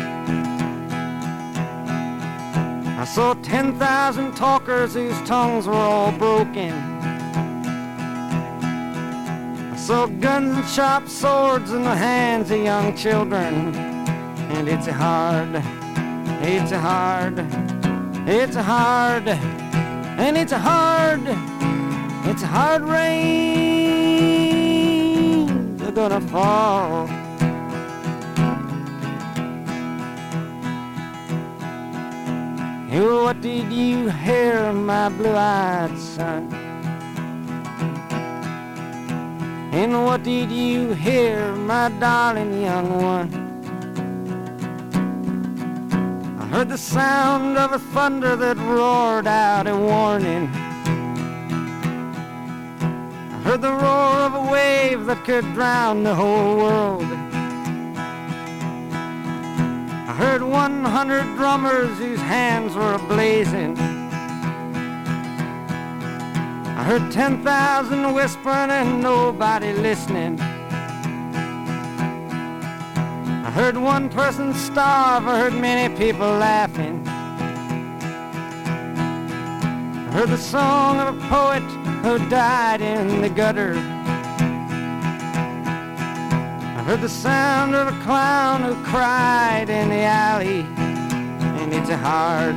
I 2.99 3.05
saw 3.07 3.33
10,000 3.33 4.35
talkers 4.37 4.93
whose 4.93 5.19
tongues 5.23 5.67
were 5.67 5.73
all 5.73 6.13
broken. 6.13 6.92
Saw 9.87 10.07
guns 10.07 10.57
and 10.57 10.65
sharp 10.69 11.09
swords 11.09 11.73
in 11.73 11.83
the 11.83 11.97
hands 11.97 12.53
of 12.53 12.63
young 12.63 12.97
children. 12.97 13.75
And 14.55 14.69
it's 14.69 14.87
a 14.87 14.93
hard, 14.93 15.57
it's 16.41 16.71
a 16.71 16.79
hard, 16.79 17.41
it's 18.29 18.55
a 18.55 18.63
hard, 18.63 19.27
and 19.27 20.37
it's 20.37 20.53
a 20.53 20.59
hard, 20.61 21.23
it's 22.31 22.45
a 22.45 22.47
hard 22.47 22.83
rain. 22.83 23.27
They're 25.79 25.91
gonna 25.91 26.21
fall. 26.21 27.09
Oh, 32.95 33.25
what 33.25 33.41
did 33.41 33.73
you 33.73 34.11
hear, 34.11 34.73
my 34.73 35.09
blue-eyed 35.09 35.99
son? 35.99 36.62
And 39.73 40.05
what 40.05 40.23
did 40.23 40.53
you 40.53 40.93
hear, 40.93 41.55
my 41.55 41.89
darling 41.99 42.61
young 42.61 43.03
one? 43.03 43.33
I 46.39 46.45
heard 46.45 46.69
the 46.69 46.77
sound 46.77 47.57
of 47.57 47.73
a 47.73 47.79
thunder 47.79 48.37
that 48.37 48.59
roared 48.59 49.27
out 49.27 49.67
a 49.67 49.75
warning. 49.75 50.49
I 53.33 53.41
heard 53.45 53.63
the 53.63 53.73
roar 53.73 54.27
of 54.27 54.35
a 54.35 54.53
wave 54.53 55.07
that 55.07 55.25
could 55.25 55.55
drown 55.55 56.03
the 56.03 56.15
whole 56.15 56.59
world. 56.59 57.11
I 60.07 60.15
heard 60.19 60.43
100 60.43 61.37
drummers 61.37 61.97
whose 61.97 62.21
hands 62.21 62.75
were 62.75 62.99
ablazing. 62.99 64.02
I 66.83 66.85
heard 66.85 67.13
10,000 67.13 68.13
whispering 68.13 68.71
and 68.71 69.01
nobody 69.01 69.73
listening. 69.73 70.41
I 73.41 73.51
heard 73.55 73.77
one 73.77 74.09
person 74.09 74.53
starve, 74.53 75.29
I 75.29 75.39
heard 75.39 75.55
many 75.55 75.97
people 75.97 76.27
laughing. 76.27 77.07
I 79.97 80.11
heard 80.11 80.31
the 80.31 80.37
song 80.37 80.99
of 80.99 81.17
a 81.17 81.21
poet 81.29 81.63
who 82.03 82.19
died 82.29 82.81
in 82.81 83.21
the 83.21 83.31
gutter. 83.31 83.75
I 86.77 86.83
heard 86.85 87.01
the 87.01 87.09
sound 87.09 87.77
of 87.77 87.95
a 87.95 88.03
clown 88.03 88.65
who 88.65 88.75
cried 88.83 89.69
in 89.69 89.89
the 89.89 90.03
alley. 90.03 90.67
And 91.63 91.73
it's 91.73 91.91
a 91.91 91.97
hard, 91.97 92.57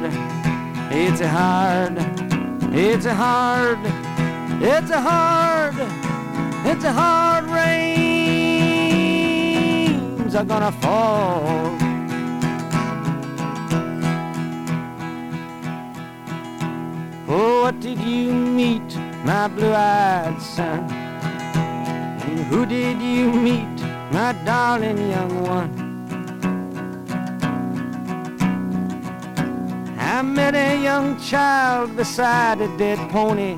it's 0.92 1.22
a 1.22 1.30
hard, 1.30 2.00
it's 2.74 3.06
a 3.06 3.14
hard, 3.14 3.78
it's 4.62 4.90
a 4.92 5.02
hard, 5.02 5.76
it's 6.66 6.84
a 6.84 6.94
hard 6.94 7.46
rains 7.46 7.96
are 10.36 10.46
gonna 10.46 10.72
fall. 10.72 11.76
Oh, 17.28 17.64
what 17.64 17.80
did 17.80 18.00
you 18.00 18.32
meet, 18.34 18.98
my 19.24 19.48
blue-eyed 19.48 20.42
son? 20.42 20.90
And 20.90 22.40
who 22.46 22.66
did 22.66 23.02
you 23.02 23.32
meet, 23.32 23.82
my 24.12 24.34
darling 24.46 25.10
young 25.10 25.44
one? 25.44 25.72
I 29.98 30.22
met 30.22 30.56
a 30.56 30.82
young 30.82 31.18
child 31.20 31.96
beside 31.98 32.62
a 32.62 32.68
dead 32.78 33.00
pony. 33.10 33.58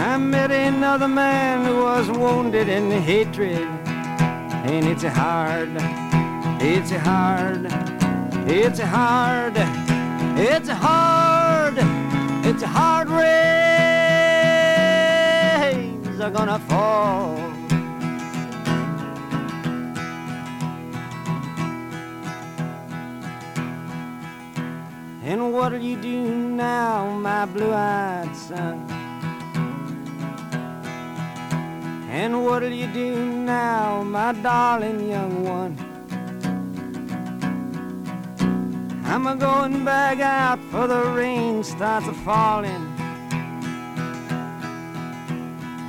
I 0.00 0.16
met 0.16 0.52
another 0.52 1.08
man 1.08 1.64
who 1.64 1.82
was 1.82 2.08
wounded 2.08 2.68
in 2.68 2.88
hatred. 2.88 3.66
And 4.70 4.86
it's 4.86 5.02
hard, 5.02 5.70
it's 6.62 6.92
hard, 6.92 7.66
it's 8.46 8.78
hard, 8.78 9.56
it's 10.38 10.68
hard, 10.68 11.78
it's 12.46 12.62
hard 12.62 13.08
rains 13.08 13.40
are 16.20 16.30
gonna 16.30 16.60
fall. 16.60 17.36
And 25.24 25.52
what'll 25.52 25.80
you 25.80 25.96
do 26.00 26.22
now, 26.38 27.18
my 27.18 27.46
blue-eyed 27.46 28.36
son? 28.36 28.97
And 32.20 32.44
what'll 32.44 32.72
you 32.72 32.88
do 32.88 33.14
now, 33.24 34.02
my 34.02 34.32
darling 34.32 35.08
young 35.08 35.44
one? 35.44 35.74
I'm 39.04 39.24
a 39.28 39.36
going 39.36 39.84
back 39.84 40.18
out 40.18 40.58
for 40.72 40.88
the 40.88 41.00
rain 41.14 41.62
starts 41.62 42.08
a 42.08 42.12
falling. 42.12 42.84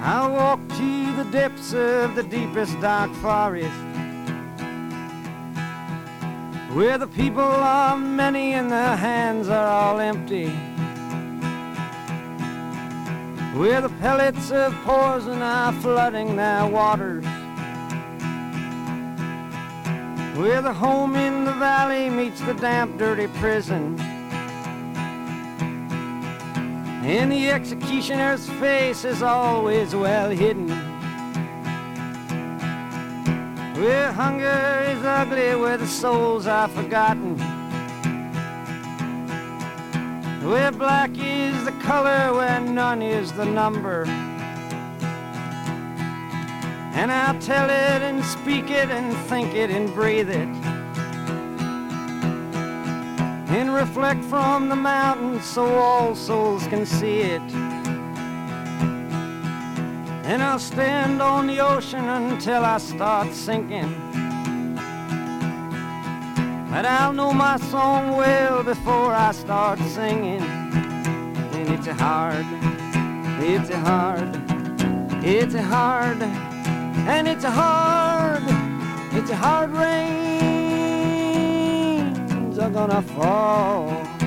I'll 0.03 0.31
walk 0.31 0.59
to 0.77 1.15
the 1.15 1.27
depths 1.31 1.73
of 1.73 2.13
the 2.13 2.21
deepest 2.21 2.79
dark 2.79 3.11
forest. 3.15 3.81
Where 6.75 6.99
the 6.99 7.07
people 7.07 7.41
are 7.41 7.97
many 7.97 8.53
and 8.53 8.69
their 8.69 8.95
hands 8.95 9.49
are 9.49 9.65
all 9.65 9.99
empty. 9.99 10.55
Where 13.59 13.81
the 13.81 13.89
pellets 13.89 14.51
of 14.51 14.73
poison 14.85 15.41
are 15.41 15.73
flooding 15.73 16.37
their 16.37 16.65
waters. 16.65 17.25
Where 20.37 20.61
the 20.61 20.71
home 20.71 21.17
in 21.17 21.43
the 21.43 21.51
valley 21.51 22.09
meets 22.09 22.39
the 22.39 22.53
damp, 22.53 22.97
dirty 22.97 23.27
prison. 23.27 23.99
And 27.03 27.29
the 27.29 27.49
executioner's 27.49 28.49
face 28.61 29.03
is 29.03 29.21
always 29.21 29.93
well 29.93 30.29
hidden. 30.29 30.69
Where 33.75 34.13
hunger 34.13 34.85
is 34.87 35.03
ugly, 35.03 35.55
where 35.57 35.77
the 35.77 35.85
souls 35.85 36.47
are 36.47 36.69
forgotten. 36.69 37.58
Where 40.41 40.71
black 40.71 41.11
is 41.17 41.65
the 41.65 41.73
color, 41.83 42.33
where 42.33 42.61
none 42.61 43.01
is 43.01 43.31
the 43.33 43.45
number. 43.45 44.05
And 46.95 47.11
I'll 47.11 47.39
tell 47.39 47.69
it 47.69 48.01
and 48.01 48.23
speak 48.23 48.69
it 48.69 48.89
and 48.89 49.15
think 49.27 49.53
it 49.53 49.69
and 49.69 49.93
breathe 49.93 50.29
it. 50.29 50.47
And 53.49 53.73
reflect 53.73 54.23
from 54.25 54.69
the 54.69 54.75
mountains 54.75 55.43
so 55.45 55.65
all 55.65 56.15
souls 56.15 56.65
can 56.67 56.85
see 56.85 57.19
it. 57.19 57.41
And 60.23 60.41
I'll 60.41 60.59
stand 60.59 61.21
on 61.21 61.47
the 61.47 61.59
ocean 61.59 62.05
until 62.07 62.63
I 62.63 62.77
start 62.77 63.33
sinking. 63.33 64.08
But 66.69 66.85
I'll 66.85 67.13
know 67.13 67.33
my 67.33 67.57
song 67.57 68.15
well 68.15 68.63
before 68.63 69.11
I 69.13 69.31
start 69.31 69.79
singing. 69.79 70.41
And 70.41 71.69
it's 71.69 71.87
a 71.87 71.93
hard, 71.95 72.45
it's 73.41 73.69
a 73.71 73.77
hard, 73.79 74.35
it's 75.23 75.55
a 75.55 75.63
hard, 75.63 76.21
and 76.21 77.27
it's 77.27 77.43
a 77.43 77.49
hard, 77.49 78.43
it's 79.13 79.31
a 79.31 79.35
hard 79.35 79.71
rains 79.71 80.29
are 82.59 82.69
gonna 82.69 83.01
fall. 83.01 84.18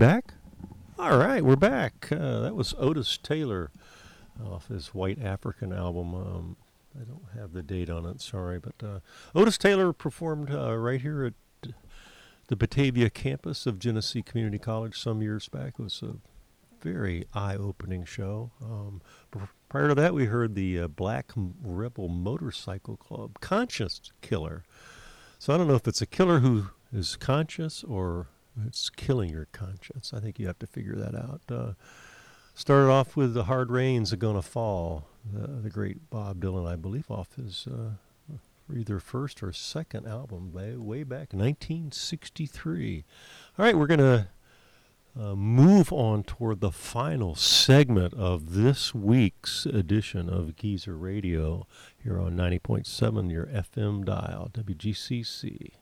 Back? 0.00 0.32
All 0.98 1.18
right, 1.18 1.44
we're 1.44 1.56
back. 1.56 2.08
Uh, 2.10 2.40
that 2.40 2.54
was 2.54 2.74
Otis 2.78 3.18
Taylor 3.18 3.70
off 4.42 4.68
his 4.68 4.94
White 4.94 5.22
African 5.22 5.74
album. 5.74 6.14
Um, 6.14 6.56
I 6.98 7.04
don't 7.04 7.26
have 7.38 7.52
the 7.52 7.62
date 7.62 7.90
on 7.90 8.06
it, 8.06 8.22
sorry. 8.22 8.58
But 8.58 8.82
uh, 8.82 9.00
Otis 9.34 9.58
Taylor 9.58 9.92
performed 9.92 10.50
uh, 10.50 10.74
right 10.78 11.02
here 11.02 11.26
at 11.26 11.34
the 12.48 12.56
Batavia 12.56 13.10
campus 13.10 13.66
of 13.66 13.78
Genesee 13.78 14.22
Community 14.22 14.58
College 14.58 14.98
some 14.98 15.20
years 15.20 15.50
back. 15.50 15.74
It 15.78 15.82
was 15.82 16.02
a 16.02 16.16
very 16.82 17.26
eye 17.34 17.56
opening 17.56 18.06
show. 18.06 18.52
Um, 18.64 19.02
prior 19.68 19.88
to 19.88 19.94
that, 19.96 20.14
we 20.14 20.24
heard 20.24 20.54
the 20.54 20.80
uh, 20.80 20.88
Black 20.88 21.30
Rebel 21.36 22.08
Motorcycle 22.08 22.96
Club 22.96 23.38
Conscious 23.42 24.00
Killer. 24.22 24.64
So 25.38 25.52
I 25.52 25.58
don't 25.58 25.68
know 25.68 25.74
if 25.74 25.86
it's 25.86 26.00
a 26.00 26.06
killer 26.06 26.38
who 26.38 26.68
is 26.90 27.16
conscious 27.16 27.84
or 27.84 28.28
it's 28.66 28.90
killing 28.90 29.30
your 29.30 29.46
conscience. 29.52 30.12
I 30.14 30.20
think 30.20 30.38
you 30.38 30.46
have 30.46 30.58
to 30.60 30.66
figure 30.66 30.96
that 30.96 31.14
out. 31.14 31.40
Uh, 31.48 31.72
started 32.54 32.90
off 32.90 33.16
with 33.16 33.34
the 33.34 33.44
hard 33.44 33.70
rains 33.70 34.12
are 34.12 34.16
gonna 34.16 34.42
fall. 34.42 35.06
The, 35.32 35.46
the 35.46 35.70
great 35.70 36.10
Bob 36.10 36.40
Dylan, 36.40 36.66
I 36.66 36.76
believe, 36.76 37.10
off 37.10 37.34
his 37.36 37.66
uh, 37.66 37.90
either 38.74 39.00
first 39.00 39.42
or 39.42 39.52
second 39.52 40.06
album, 40.06 40.52
way, 40.52 40.76
way 40.76 41.02
back 41.02 41.32
1963. 41.32 43.04
All 43.58 43.64
right, 43.64 43.76
we're 43.76 43.86
gonna 43.86 44.28
uh, 45.18 45.34
move 45.34 45.92
on 45.92 46.22
toward 46.22 46.60
the 46.60 46.70
final 46.70 47.34
segment 47.34 48.14
of 48.14 48.54
this 48.54 48.94
week's 48.94 49.66
edition 49.66 50.28
of 50.28 50.56
Geezer 50.56 50.96
Radio 50.96 51.66
here 52.02 52.20
on 52.20 52.36
90.7, 52.36 53.30
your 53.30 53.46
FM 53.46 54.04
dial, 54.04 54.50
WGCC. 54.52 55.72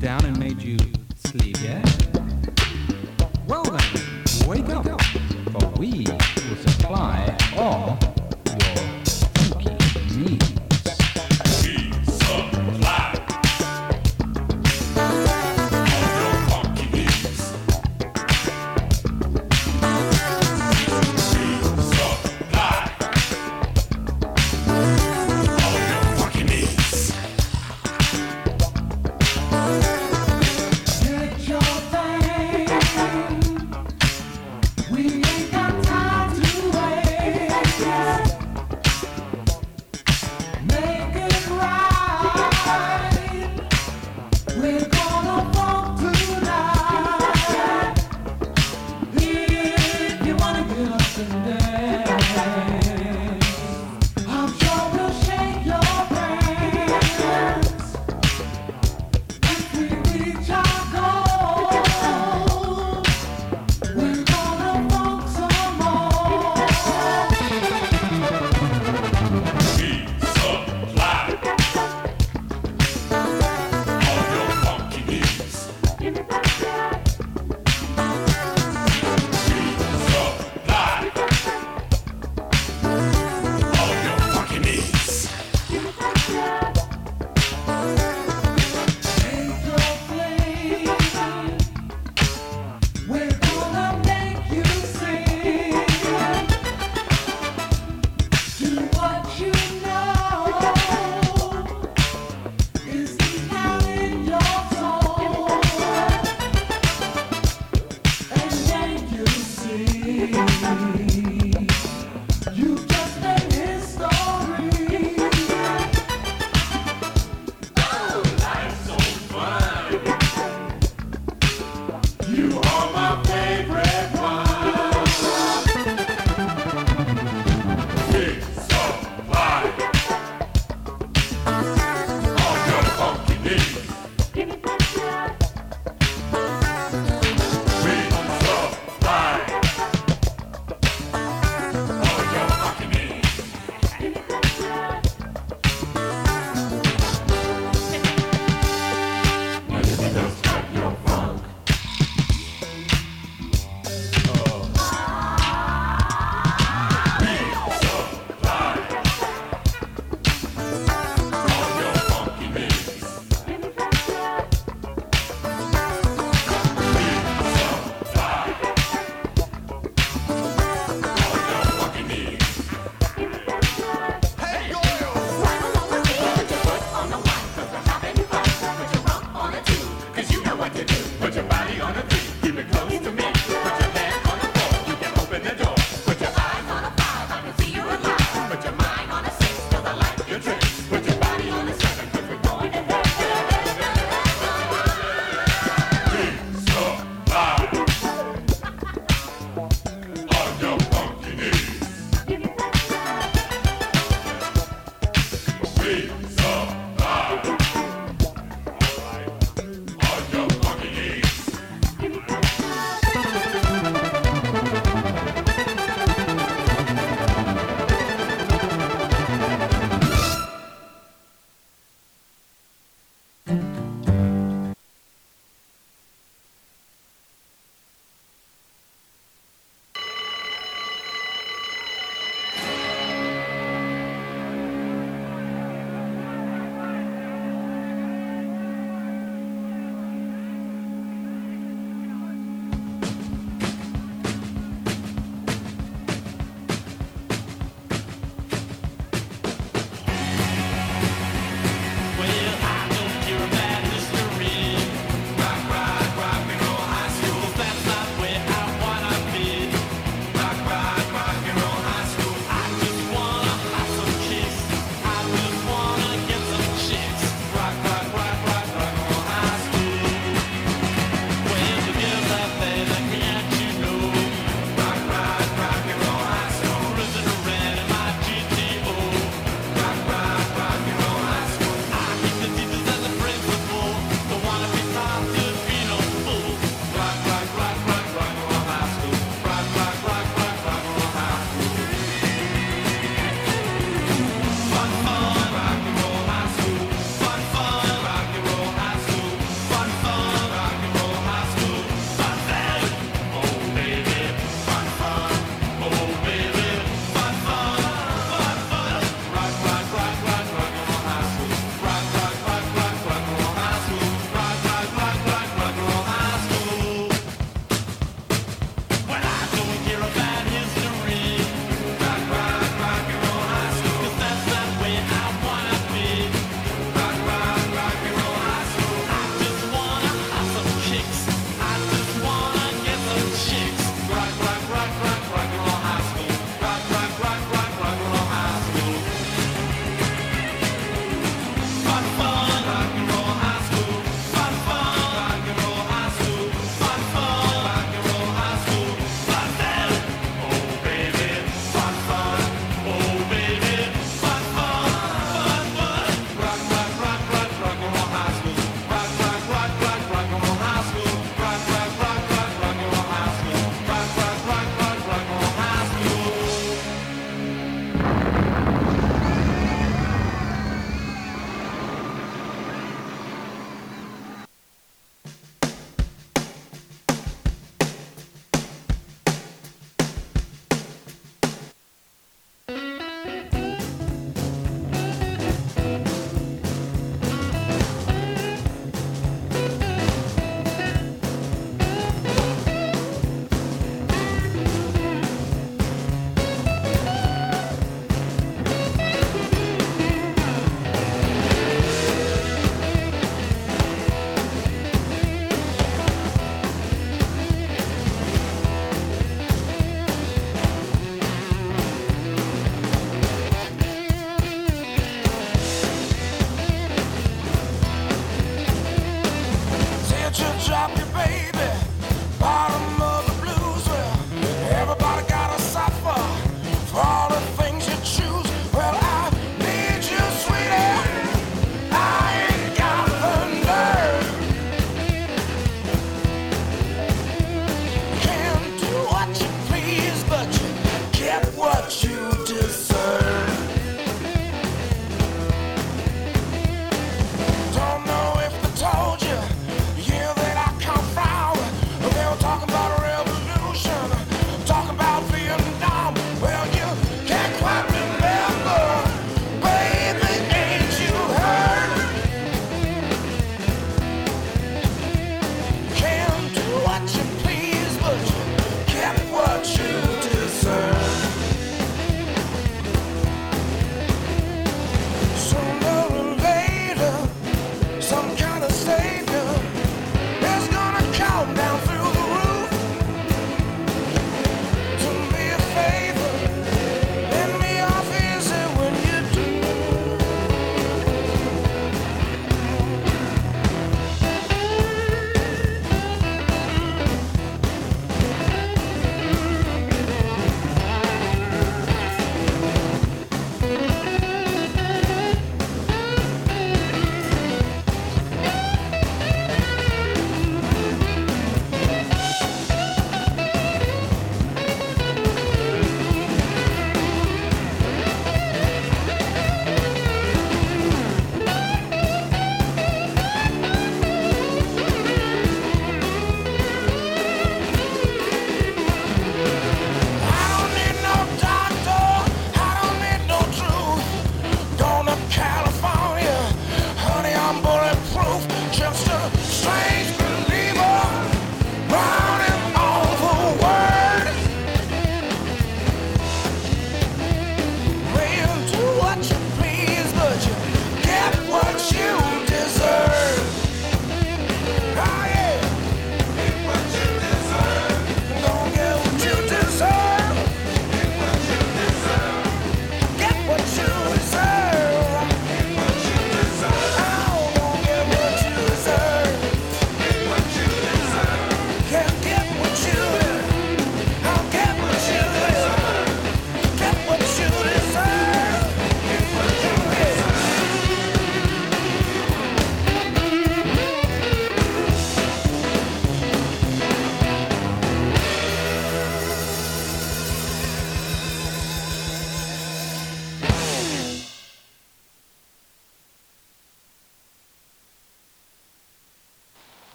Down 0.00 0.24
and 0.24 0.38
made 0.38 0.60
you 0.62 0.93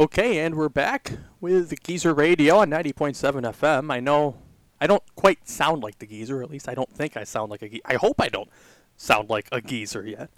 Okay, 0.00 0.38
and 0.38 0.54
we're 0.54 0.70
back 0.70 1.12
with 1.42 1.68
the 1.68 1.76
Geezer 1.76 2.14
Radio 2.14 2.56
on 2.60 2.70
90.7 2.70 3.42
FM. 3.52 3.92
I 3.92 4.00
know 4.00 4.36
I 4.80 4.86
don't 4.86 5.02
quite 5.14 5.46
sound 5.46 5.82
like 5.82 5.98
the 5.98 6.06
Geezer, 6.06 6.42
at 6.42 6.48
least 6.50 6.70
I 6.70 6.74
don't 6.74 6.90
think 6.90 7.18
I 7.18 7.24
sound 7.24 7.50
like 7.50 7.60
a 7.60 7.68
geezer. 7.68 7.82
I 7.84 7.96
hope 7.96 8.18
I 8.18 8.28
don't 8.30 8.48
sound 8.96 9.28
like 9.28 9.46
a 9.52 9.60
geezer 9.60 10.06
yet. 10.06 10.30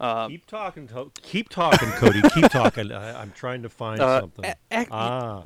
Um, 0.00 0.30
Keep 0.30 0.46
talking, 0.46 0.88
to- 0.88 1.10
keep 1.20 1.50
talking, 1.50 1.90
Cody. 1.90 2.22
keep 2.32 2.48
talking. 2.50 2.90
I, 2.92 3.20
I'm 3.20 3.32
trying 3.32 3.62
to 3.64 3.68
find 3.68 4.00
Uh, 4.00 4.20
something. 4.20 4.44
a- 4.46 4.56
ac- 4.70 4.88
ah, 4.90 5.42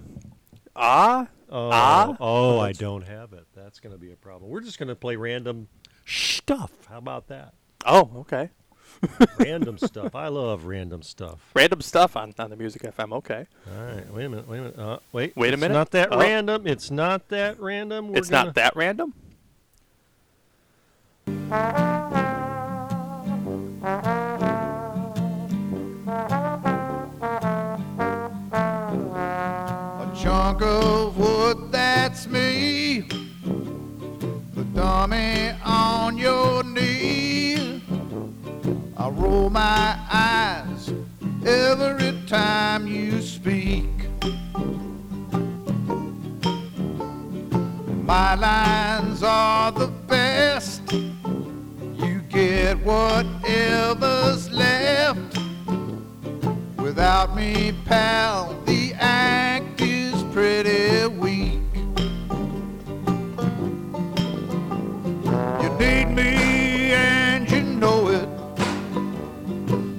ah, 0.76 1.26
oh, 1.50 1.70
ah. 1.72 2.16
oh, 2.20 2.60
I 2.60 2.70
don't 2.70 3.02
have 3.08 3.32
it. 3.32 3.46
That's 3.56 3.80
going 3.80 3.92
to 3.92 3.98
be 3.98 4.12
a 4.12 4.16
problem. 4.16 4.52
We're 4.52 4.60
just 4.60 4.78
going 4.78 4.88
to 4.90 4.94
play 4.94 5.16
random 5.16 5.66
stuff. 6.06 6.70
How 6.88 6.98
about 6.98 7.26
that? 7.26 7.54
Oh, 7.84 8.08
okay. 8.18 8.50
Random 9.38 9.78
stuff. 9.78 10.14
I 10.14 10.28
love 10.28 10.64
random 10.64 11.02
stuff. 11.02 11.40
Random 11.54 11.80
stuff 11.80 12.16
on, 12.16 12.34
on 12.38 12.50
the 12.50 12.56
Music 12.56 12.82
FM. 12.82 13.12
Okay. 13.14 13.46
All 13.76 13.84
right, 13.84 14.12
wait 14.12 14.24
a 14.24 14.28
minute, 14.28 14.48
wait 14.48 14.58
a 14.58 14.62
minute. 14.62 14.78
Uh, 14.78 14.98
wait, 15.12 15.36
Wait 15.36 15.50
a 15.50 15.52
it's 15.54 15.60
minute. 15.60 15.74
Not 15.74 15.90
that 15.92 16.08
Oh. 16.12 16.18
random. 16.20 16.66
It's 16.66 16.90
not 16.90 17.28
that 17.28 17.60
random. 17.60 18.08
We're 18.10 18.18
it's 18.18 18.30
gonna- 18.30 18.46
not 18.46 18.54
that 18.54 18.76
random. 18.76 19.14
A 28.76 30.12
chunk 30.20 30.60
of 30.62 31.16
wood, 31.16 31.70
that's 31.70 32.26
me. 32.26 33.02
The 34.54 34.64
dummy 34.74 35.53
roll 39.24 39.50
my 39.50 39.96
eyes 40.10 40.92
every 41.44 42.12
time 42.26 42.86
you 42.86 43.20
speak. 43.20 43.88
My 48.12 48.34
lines 48.34 49.22
are 49.22 49.72
the 49.72 49.88
best. 50.06 50.82
You 50.92 52.20
get 52.28 52.76
whatever's 52.78 54.50
left. 54.50 55.38
Without 56.78 57.34
me, 57.34 57.72
pal, 57.86 58.54
the 58.66 58.92
act 58.94 59.80
is 59.80 60.22
pretty 60.34 61.03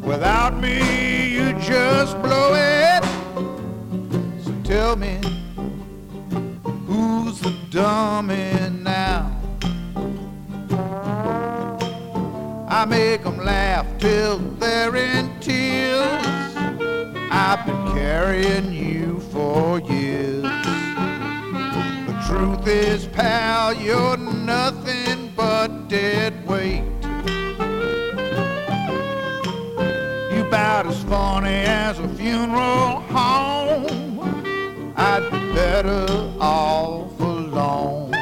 Without 0.06 0.56
me, 0.60 1.30
you 1.30 1.54
just 1.54 2.14
blow 2.22 2.54
it. 2.54 3.04
So 4.44 4.54
tell 4.64 4.96
me, 4.96 5.20
who's 6.88 7.40
the 7.40 7.54
dummy 7.72 8.54
now? 8.84 9.32
I 12.70 12.86
make 12.86 13.26
'em 13.26 13.44
laugh 13.44 13.88
till 13.98 14.38
they're 14.60 14.96
in 14.96 15.30
tears. 15.40 16.56
I've 17.32 17.66
been 17.66 17.86
carrying 17.94 18.72
you 18.72 19.20
for 19.32 19.80
years. 19.80 20.44
The 22.10 22.16
truth 22.28 22.68
is, 22.68 23.08
pal, 23.08 23.74
you're 23.74 24.18
nothing 24.18 25.32
but 25.36 25.90
dead 25.90 26.34
weight. 26.48 26.95
About 30.76 30.92
as 30.92 31.04
funny 31.04 31.64
as 31.64 32.00
a 32.00 32.08
funeral 32.16 33.00
home. 33.16 34.94
I'd 34.98 35.24
be 35.32 35.40
better 35.54 36.06
off 36.38 37.18
alone. 37.18 38.14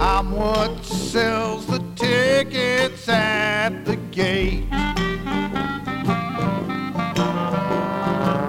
I'm 0.00 0.32
what 0.32 0.82
sells 0.82 1.66
the 1.66 1.80
tickets 1.96 3.06
at 3.10 3.84
the 3.84 3.96
gate. 4.10 4.64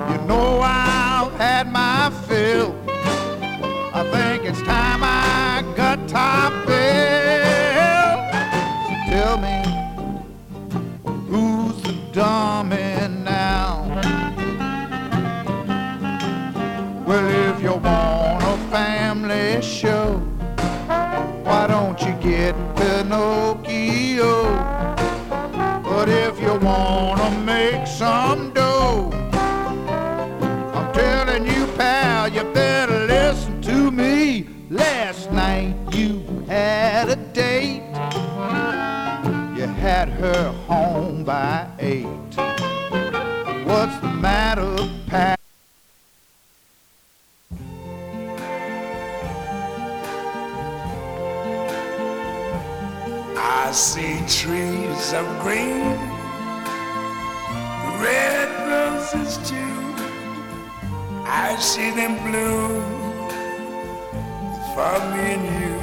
You 0.10 0.18
know 0.30 0.62
I've 0.64 1.34
had 1.34 1.70
my 1.70 2.12
fill. 2.28 2.74
I 3.94 4.10
think 4.10 4.46
it's 4.46 4.62
time 4.62 5.02
I 5.04 5.66
got 5.76 6.08
top 6.08 6.71
dummy 12.62 13.08
now? 13.24 13.88
Well, 17.08 17.28
if 17.50 17.62
you 17.64 17.74
want 17.74 18.44
a 18.44 18.58
family 18.70 19.62
show, 19.62 20.20
why 21.44 21.66
don't 21.68 22.00
you 22.02 22.14
get 22.22 22.54
Pinocchio? 22.76 24.44
But 25.84 26.10
if 26.10 26.40
you 26.40 26.54
wanna 26.60 27.32
make 27.44 27.88
some 27.88 28.54
dough, 28.54 29.10
I'm 30.76 30.94
telling 30.94 31.48
you, 31.48 31.66
pal, 31.78 32.28
you 32.32 32.44
better 32.54 33.08
listen 33.08 33.62
to 33.64 33.90
me. 33.92 34.48
Last 34.70 35.32
night 35.32 35.76
you 35.92 36.24
had 36.48 37.10
a 37.10 37.16
date. 37.16 37.82
You 39.58 39.68
had 39.68 40.10
her 40.10 40.52
home 40.68 41.24
by 41.24 41.68
eight. 41.80 42.08
What's 43.72 43.98
the 44.00 44.10
matter, 44.10 44.76
Pat? 45.08 45.40
I 53.38 53.72
see 53.72 54.20
trees 54.28 55.14
of 55.14 55.26
green, 55.40 55.96
red 58.04 58.50
roses 58.68 59.38
too. 59.50 59.56
I 61.26 61.56
see 61.58 61.92
them 61.92 62.18
bloom 62.28 62.84
for 64.76 65.00
me 65.12 65.26
and 65.36 65.46
you. 65.62 65.78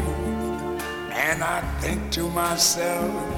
And 1.11 1.43
I 1.43 1.63
think 1.81 2.13
to 2.13 2.29
myself, 2.29 3.38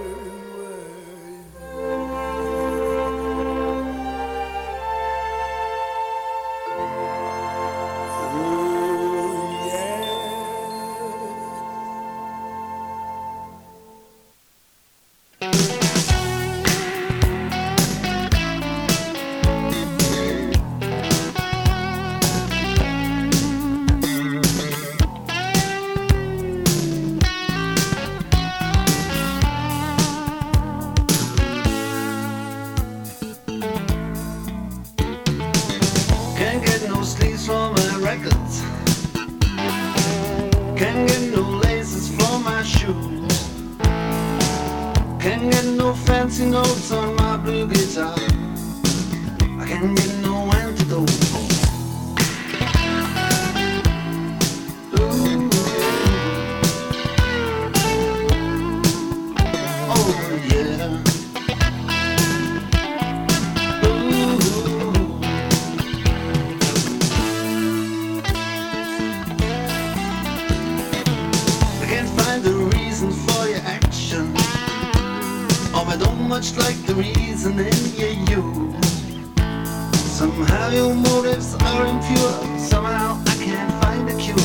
Somehow 80.21 80.69
your 80.69 80.93
motives 80.93 81.55
are 81.55 81.87
impure. 81.87 82.59
Somehow 82.59 83.19
I 83.25 83.35
can't 83.43 83.73
find 83.81 84.07
a 84.07 84.13
cure. 84.21 84.37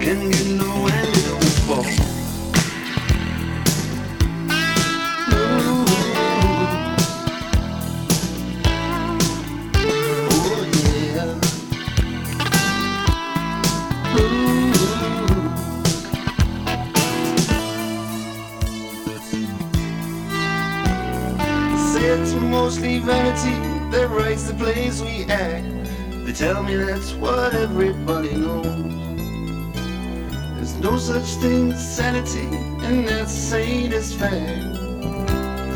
Can 0.00 0.30
get 0.30 0.46
no 0.56 0.88
antidote 0.88 1.44
for. 1.66 1.84
Ooh. 5.34 5.84
Oh 10.30 10.64
yeah. 11.12 11.36
Ooh. 14.16 14.72
It's 22.06 22.32
mostly 22.34 23.00
vanity 23.00 23.73
that 23.94 24.10
writes 24.10 24.44
the 24.44 24.54
plays 24.54 25.00
we 25.00 25.24
act. 25.26 25.64
They 26.26 26.32
tell 26.32 26.62
me 26.64 26.74
that's 26.76 27.12
what 27.12 27.54
everybody 27.54 28.34
knows. 28.34 28.66
There's 30.56 30.74
no 30.80 30.98
such 30.98 31.28
thing 31.40 31.72
as 31.72 31.96
sanity, 31.96 32.48
and 32.86 33.06
that's 33.06 33.32
sadist 33.32 34.16
fact. 34.16 34.74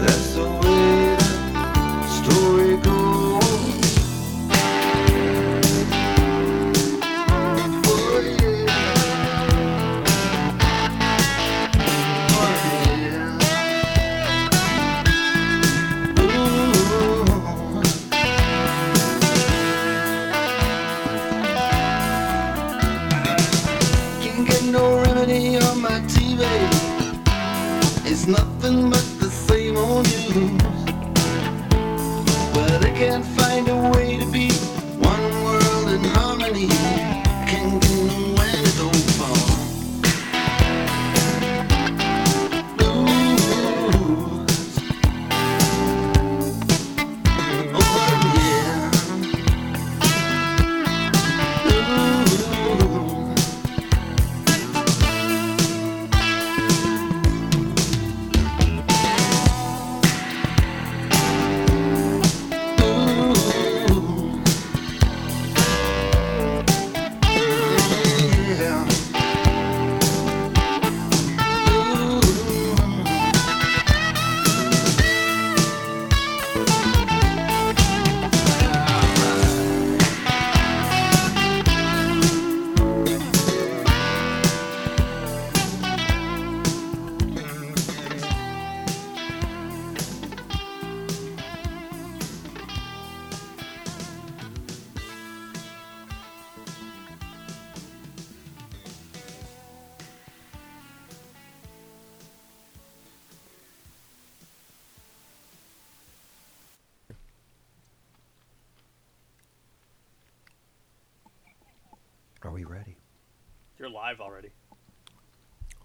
That's 0.00 0.34
the 0.34 0.57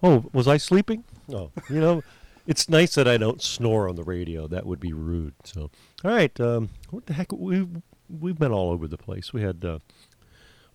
Oh, 0.04 0.30
was 0.34 0.50
I 0.50 0.58
sleeping? 0.58 1.06
No. 1.30 1.52
You 1.70 1.80
know, 1.80 2.04
it's 2.46 2.68
nice 2.68 2.96
that 2.96 3.08
I 3.08 3.16
don't 3.18 3.42
snore 3.42 3.88
on 3.88 3.96
the 3.96 4.04
radio. 4.04 4.48
That 4.48 4.66
would 4.66 4.82
be 4.82 4.92
rude. 4.92 5.34
So, 5.46 5.72
all 6.04 6.12
right. 6.12 6.38
Um, 6.42 6.70
what 6.90 7.06
the 7.06 7.14
heck? 7.14 7.32
We 7.32 7.66
we've 8.10 8.38
been 8.38 8.52
all 8.52 8.72
over 8.72 8.88
the 8.88 8.98
place. 8.98 9.32
We 9.32 9.42
had 9.42 9.64
uh, 9.64 9.80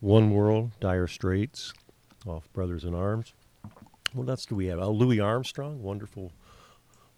One 0.00 0.30
World, 0.30 0.72
Dire 0.80 1.06
Straits, 1.06 1.74
off 2.26 2.50
Brothers 2.54 2.84
in 2.84 2.94
Arms. 2.94 3.34
What 4.14 4.30
else 4.30 4.46
do 4.46 4.54
we 4.54 4.66
have? 4.66 4.78
Oh, 4.78 4.90
Louis 4.90 5.20
Armstrong, 5.20 5.82
Wonderful, 5.82 6.32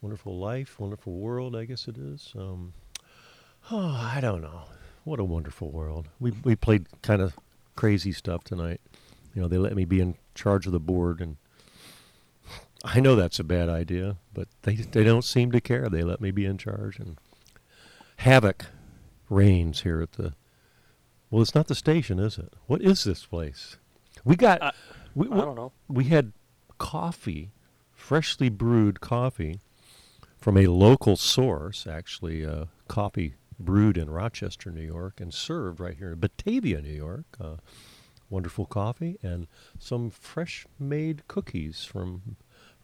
Wonderful 0.02 0.36
Life, 0.36 0.80
Wonderful 0.80 1.12
World. 1.12 1.54
I 1.54 1.64
guess 1.64 1.86
it 1.86 1.96
is. 1.96 2.32
Um, 2.36 2.72
oh, 3.70 4.10
I 4.12 4.20
don't 4.20 4.42
know. 4.42 4.62
What 5.04 5.20
a 5.20 5.24
wonderful 5.24 5.70
world. 5.70 6.08
We 6.18 6.32
we 6.42 6.56
played 6.56 6.86
kind 7.02 7.22
of 7.22 7.38
crazy 7.76 8.12
stuff 8.12 8.42
tonight. 8.42 8.80
You 9.32 9.42
know, 9.42 9.48
they 9.48 9.58
let 9.58 9.76
me 9.76 9.84
be 9.84 10.00
in 10.00 10.16
charge 10.34 10.66
of 10.66 10.72
the 10.72 10.80
board 10.80 11.20
and 11.20 11.36
I 12.84 13.00
know 13.00 13.14
that's 13.14 13.38
a 13.38 13.44
bad 13.44 13.68
idea, 13.68 14.16
but 14.32 14.48
they 14.62 14.74
they 14.76 15.04
don't 15.04 15.24
seem 15.24 15.52
to 15.52 15.60
care. 15.60 15.88
They 15.88 16.02
let 16.02 16.20
me 16.20 16.30
be 16.30 16.46
in 16.46 16.58
charge, 16.58 16.98
and 16.98 17.18
havoc 18.16 18.66
reigns 19.28 19.82
here 19.82 20.00
at 20.00 20.12
the. 20.12 20.34
Well, 21.30 21.42
it's 21.42 21.54
not 21.54 21.68
the 21.68 21.74
station, 21.74 22.18
is 22.18 22.38
it? 22.38 22.54
What 22.66 22.80
is 22.80 23.04
this 23.04 23.26
place? 23.26 23.76
We 24.24 24.36
got. 24.36 24.74
we, 25.14 25.26
I 25.28 25.36
don't 25.36 25.56
know. 25.56 25.72
We 25.88 26.04
had 26.04 26.32
coffee, 26.78 27.52
freshly 27.92 28.48
brewed 28.48 29.00
coffee, 29.00 29.60
from 30.38 30.56
a 30.56 30.66
local 30.66 31.16
source. 31.16 31.86
Actually, 31.86 32.44
uh, 32.46 32.66
coffee 32.88 33.34
brewed 33.58 33.98
in 33.98 34.08
Rochester, 34.08 34.70
New 34.70 34.80
York, 34.80 35.20
and 35.20 35.34
served 35.34 35.80
right 35.80 35.96
here 35.96 36.12
in 36.12 36.18
Batavia, 36.18 36.80
New 36.80 36.88
York. 36.88 37.26
Uh, 37.38 37.56
wonderful 38.30 38.64
coffee 38.64 39.18
and 39.22 39.48
some 39.78 40.08
fresh 40.08 40.66
made 40.78 41.26
cookies 41.26 41.84
from 41.84 42.36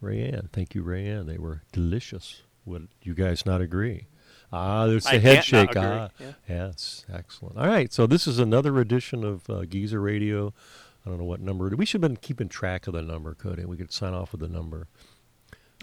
Rayanne. 0.02 0.50
Thank 0.52 0.74
you, 0.74 0.82
Rayanne. 0.84 1.26
They 1.26 1.38
were 1.38 1.62
delicious. 1.72 2.42
Would 2.64 2.88
you 3.02 3.14
guys 3.14 3.46
not 3.46 3.60
agree? 3.60 4.06
Ah, 4.52 4.86
there's 4.86 5.04
the 5.04 5.18
head 5.18 5.44
shake. 5.44 5.76
Ah, 5.76 6.08
yeah. 6.20 6.32
yes, 6.48 7.04
excellent. 7.12 7.58
All 7.58 7.66
right, 7.66 7.92
so 7.92 8.06
this 8.06 8.26
is 8.26 8.38
another 8.38 8.78
edition 8.80 9.24
of 9.24 9.48
uh, 9.50 9.64
Geezer 9.64 10.00
Radio. 10.00 10.52
I 11.04 11.08
don't 11.08 11.18
know 11.18 11.24
what 11.24 11.40
number. 11.40 11.68
We 11.76 11.84
should 11.86 12.02
have 12.02 12.08
been 12.10 12.16
keeping 12.16 12.48
track 12.48 12.86
of 12.86 12.92
the 12.94 13.02
number, 13.02 13.34
could 13.34 13.64
we? 13.66 13.76
Could 13.76 13.92
sign 13.92 14.14
off 14.14 14.32
with 14.32 14.40
the 14.40 14.48
number. 14.48 14.86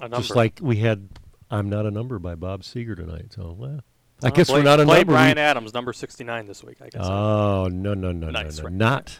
A 0.01 0.09
Just 0.09 0.35
like 0.35 0.59
we 0.61 0.77
had 0.77 1.09
I'm 1.51 1.69
Not 1.69 1.85
a 1.85 1.91
Number 1.91 2.19
by 2.19 2.35
Bob 2.35 2.63
Seger 2.63 2.95
tonight. 2.95 3.27
So, 3.33 3.55
well, 3.57 3.81
I 4.23 4.27
Uh, 4.27 4.29
guess 4.31 4.47
play- 4.49 4.59
we're 4.59 4.63
not 4.63 4.79
a 4.79 4.85
play 4.85 4.99
number. 4.99 5.13
Bryan 5.13 5.37
Adams, 5.37 5.73
number 5.73 5.93
69 5.93 6.47
this 6.47 6.63
week, 6.63 6.77
I 6.81 6.89
guess. 6.89 7.01
Oh, 7.05 7.67
no, 7.71 7.93
no, 7.93 8.11
no, 8.11 8.29
Nice, 8.31 8.57
no, 8.57 8.63
no. 8.63 8.69
right. 8.69 8.73
Not. 8.73 9.19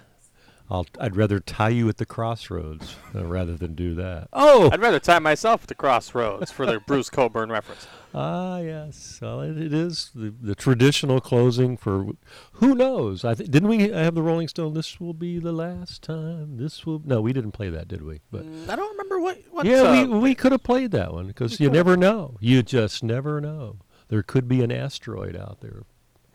I'll, 0.69 0.85
I'd 0.99 1.15
rather 1.15 1.39
tie 1.39 1.69
you 1.69 1.89
at 1.89 1.97
the 1.97 2.05
crossroads 2.05 2.95
uh, 3.13 3.25
rather 3.25 3.55
than 3.55 3.75
do 3.75 3.93
that. 3.95 4.29
Oh! 4.31 4.69
I'd 4.71 4.79
rather 4.79 4.99
tie 4.99 5.19
myself 5.19 5.63
at 5.63 5.67
the 5.67 5.75
crossroads 5.75 6.51
for 6.51 6.65
the 6.65 6.79
Bruce 6.87 7.09
Cockburn 7.09 7.51
reference. 7.51 7.85
Ah, 8.15 8.59
yes. 8.59 9.19
Well, 9.21 9.41
it, 9.41 9.57
it 9.57 9.73
is 9.73 10.11
the, 10.13 10.33
the 10.39 10.55
traditional 10.55 11.19
closing 11.19 11.77
for 11.77 12.07
who 12.53 12.75
knows? 12.75 13.25
I 13.25 13.33
th- 13.33 13.49
didn't 13.49 13.69
we 13.69 13.89
have 13.89 14.15
the 14.15 14.21
Rolling 14.21 14.47
Stone? 14.47 14.73
This 14.73 14.99
will 14.99 15.13
be 15.13 15.39
the 15.39 15.51
last 15.51 16.03
time. 16.03 16.57
This 16.57 16.85
will 16.85 17.01
no, 17.03 17.21
we 17.21 17.33
didn't 17.33 17.51
play 17.53 17.69
that, 17.69 17.87
did 17.87 18.03
we? 18.03 18.21
But 18.31 18.45
I 18.69 18.75
don't 18.75 18.91
remember 18.91 19.19
what. 19.19 19.39
what 19.49 19.65
yeah, 19.65 19.81
uh, 19.81 19.91
we 19.91 20.19
we 20.19 20.35
could 20.35 20.51
have 20.51 20.63
played 20.63 20.91
that 20.91 21.11
one 21.11 21.27
because 21.27 21.59
you 21.59 21.69
never 21.69 21.97
know. 21.97 22.37
You 22.39 22.61
just 22.61 23.03
never 23.03 23.41
know. 23.41 23.77
There 24.09 24.23
could 24.23 24.47
be 24.47 24.61
an 24.61 24.71
asteroid 24.71 25.35
out 25.35 25.61
there 25.61 25.83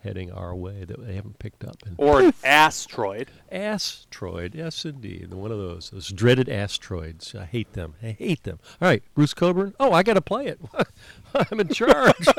heading 0.03 0.31
our 0.31 0.55
way 0.55 0.85
that 0.85 1.05
they 1.05 1.15
haven't 1.15 1.39
picked 1.39 1.63
up. 1.63 1.77
And 1.85 1.95
or 1.97 2.21
an 2.21 2.33
asteroid. 2.43 3.29
Asteroid, 3.51 4.55
yes, 4.55 4.85
indeed. 4.85 5.33
One 5.33 5.51
of 5.51 5.57
those, 5.57 5.89
those 5.89 6.09
dreaded 6.09 6.49
asteroids. 6.49 7.35
I 7.35 7.45
hate 7.45 7.73
them. 7.73 7.95
I 8.01 8.11
hate 8.11 8.43
them. 8.43 8.59
All 8.81 8.87
right, 8.87 9.03
Bruce 9.13 9.33
Cockburn. 9.33 9.73
Oh, 9.79 9.91
I 9.91 10.03
got 10.03 10.13
to 10.13 10.21
play 10.21 10.47
it. 10.47 10.59
I'm 11.33 11.59
in 11.59 11.69
charge. 11.69 12.27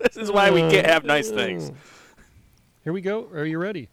This 0.00 0.16
is 0.16 0.30
why 0.30 0.50
we 0.50 0.60
can't 0.60 0.86
have 0.86 1.04
nice 1.04 1.30
things. 1.30 1.72
Here 2.84 2.92
we 2.92 3.00
go. 3.00 3.28
Are 3.32 3.44
you 3.44 3.58
ready? 3.58 3.88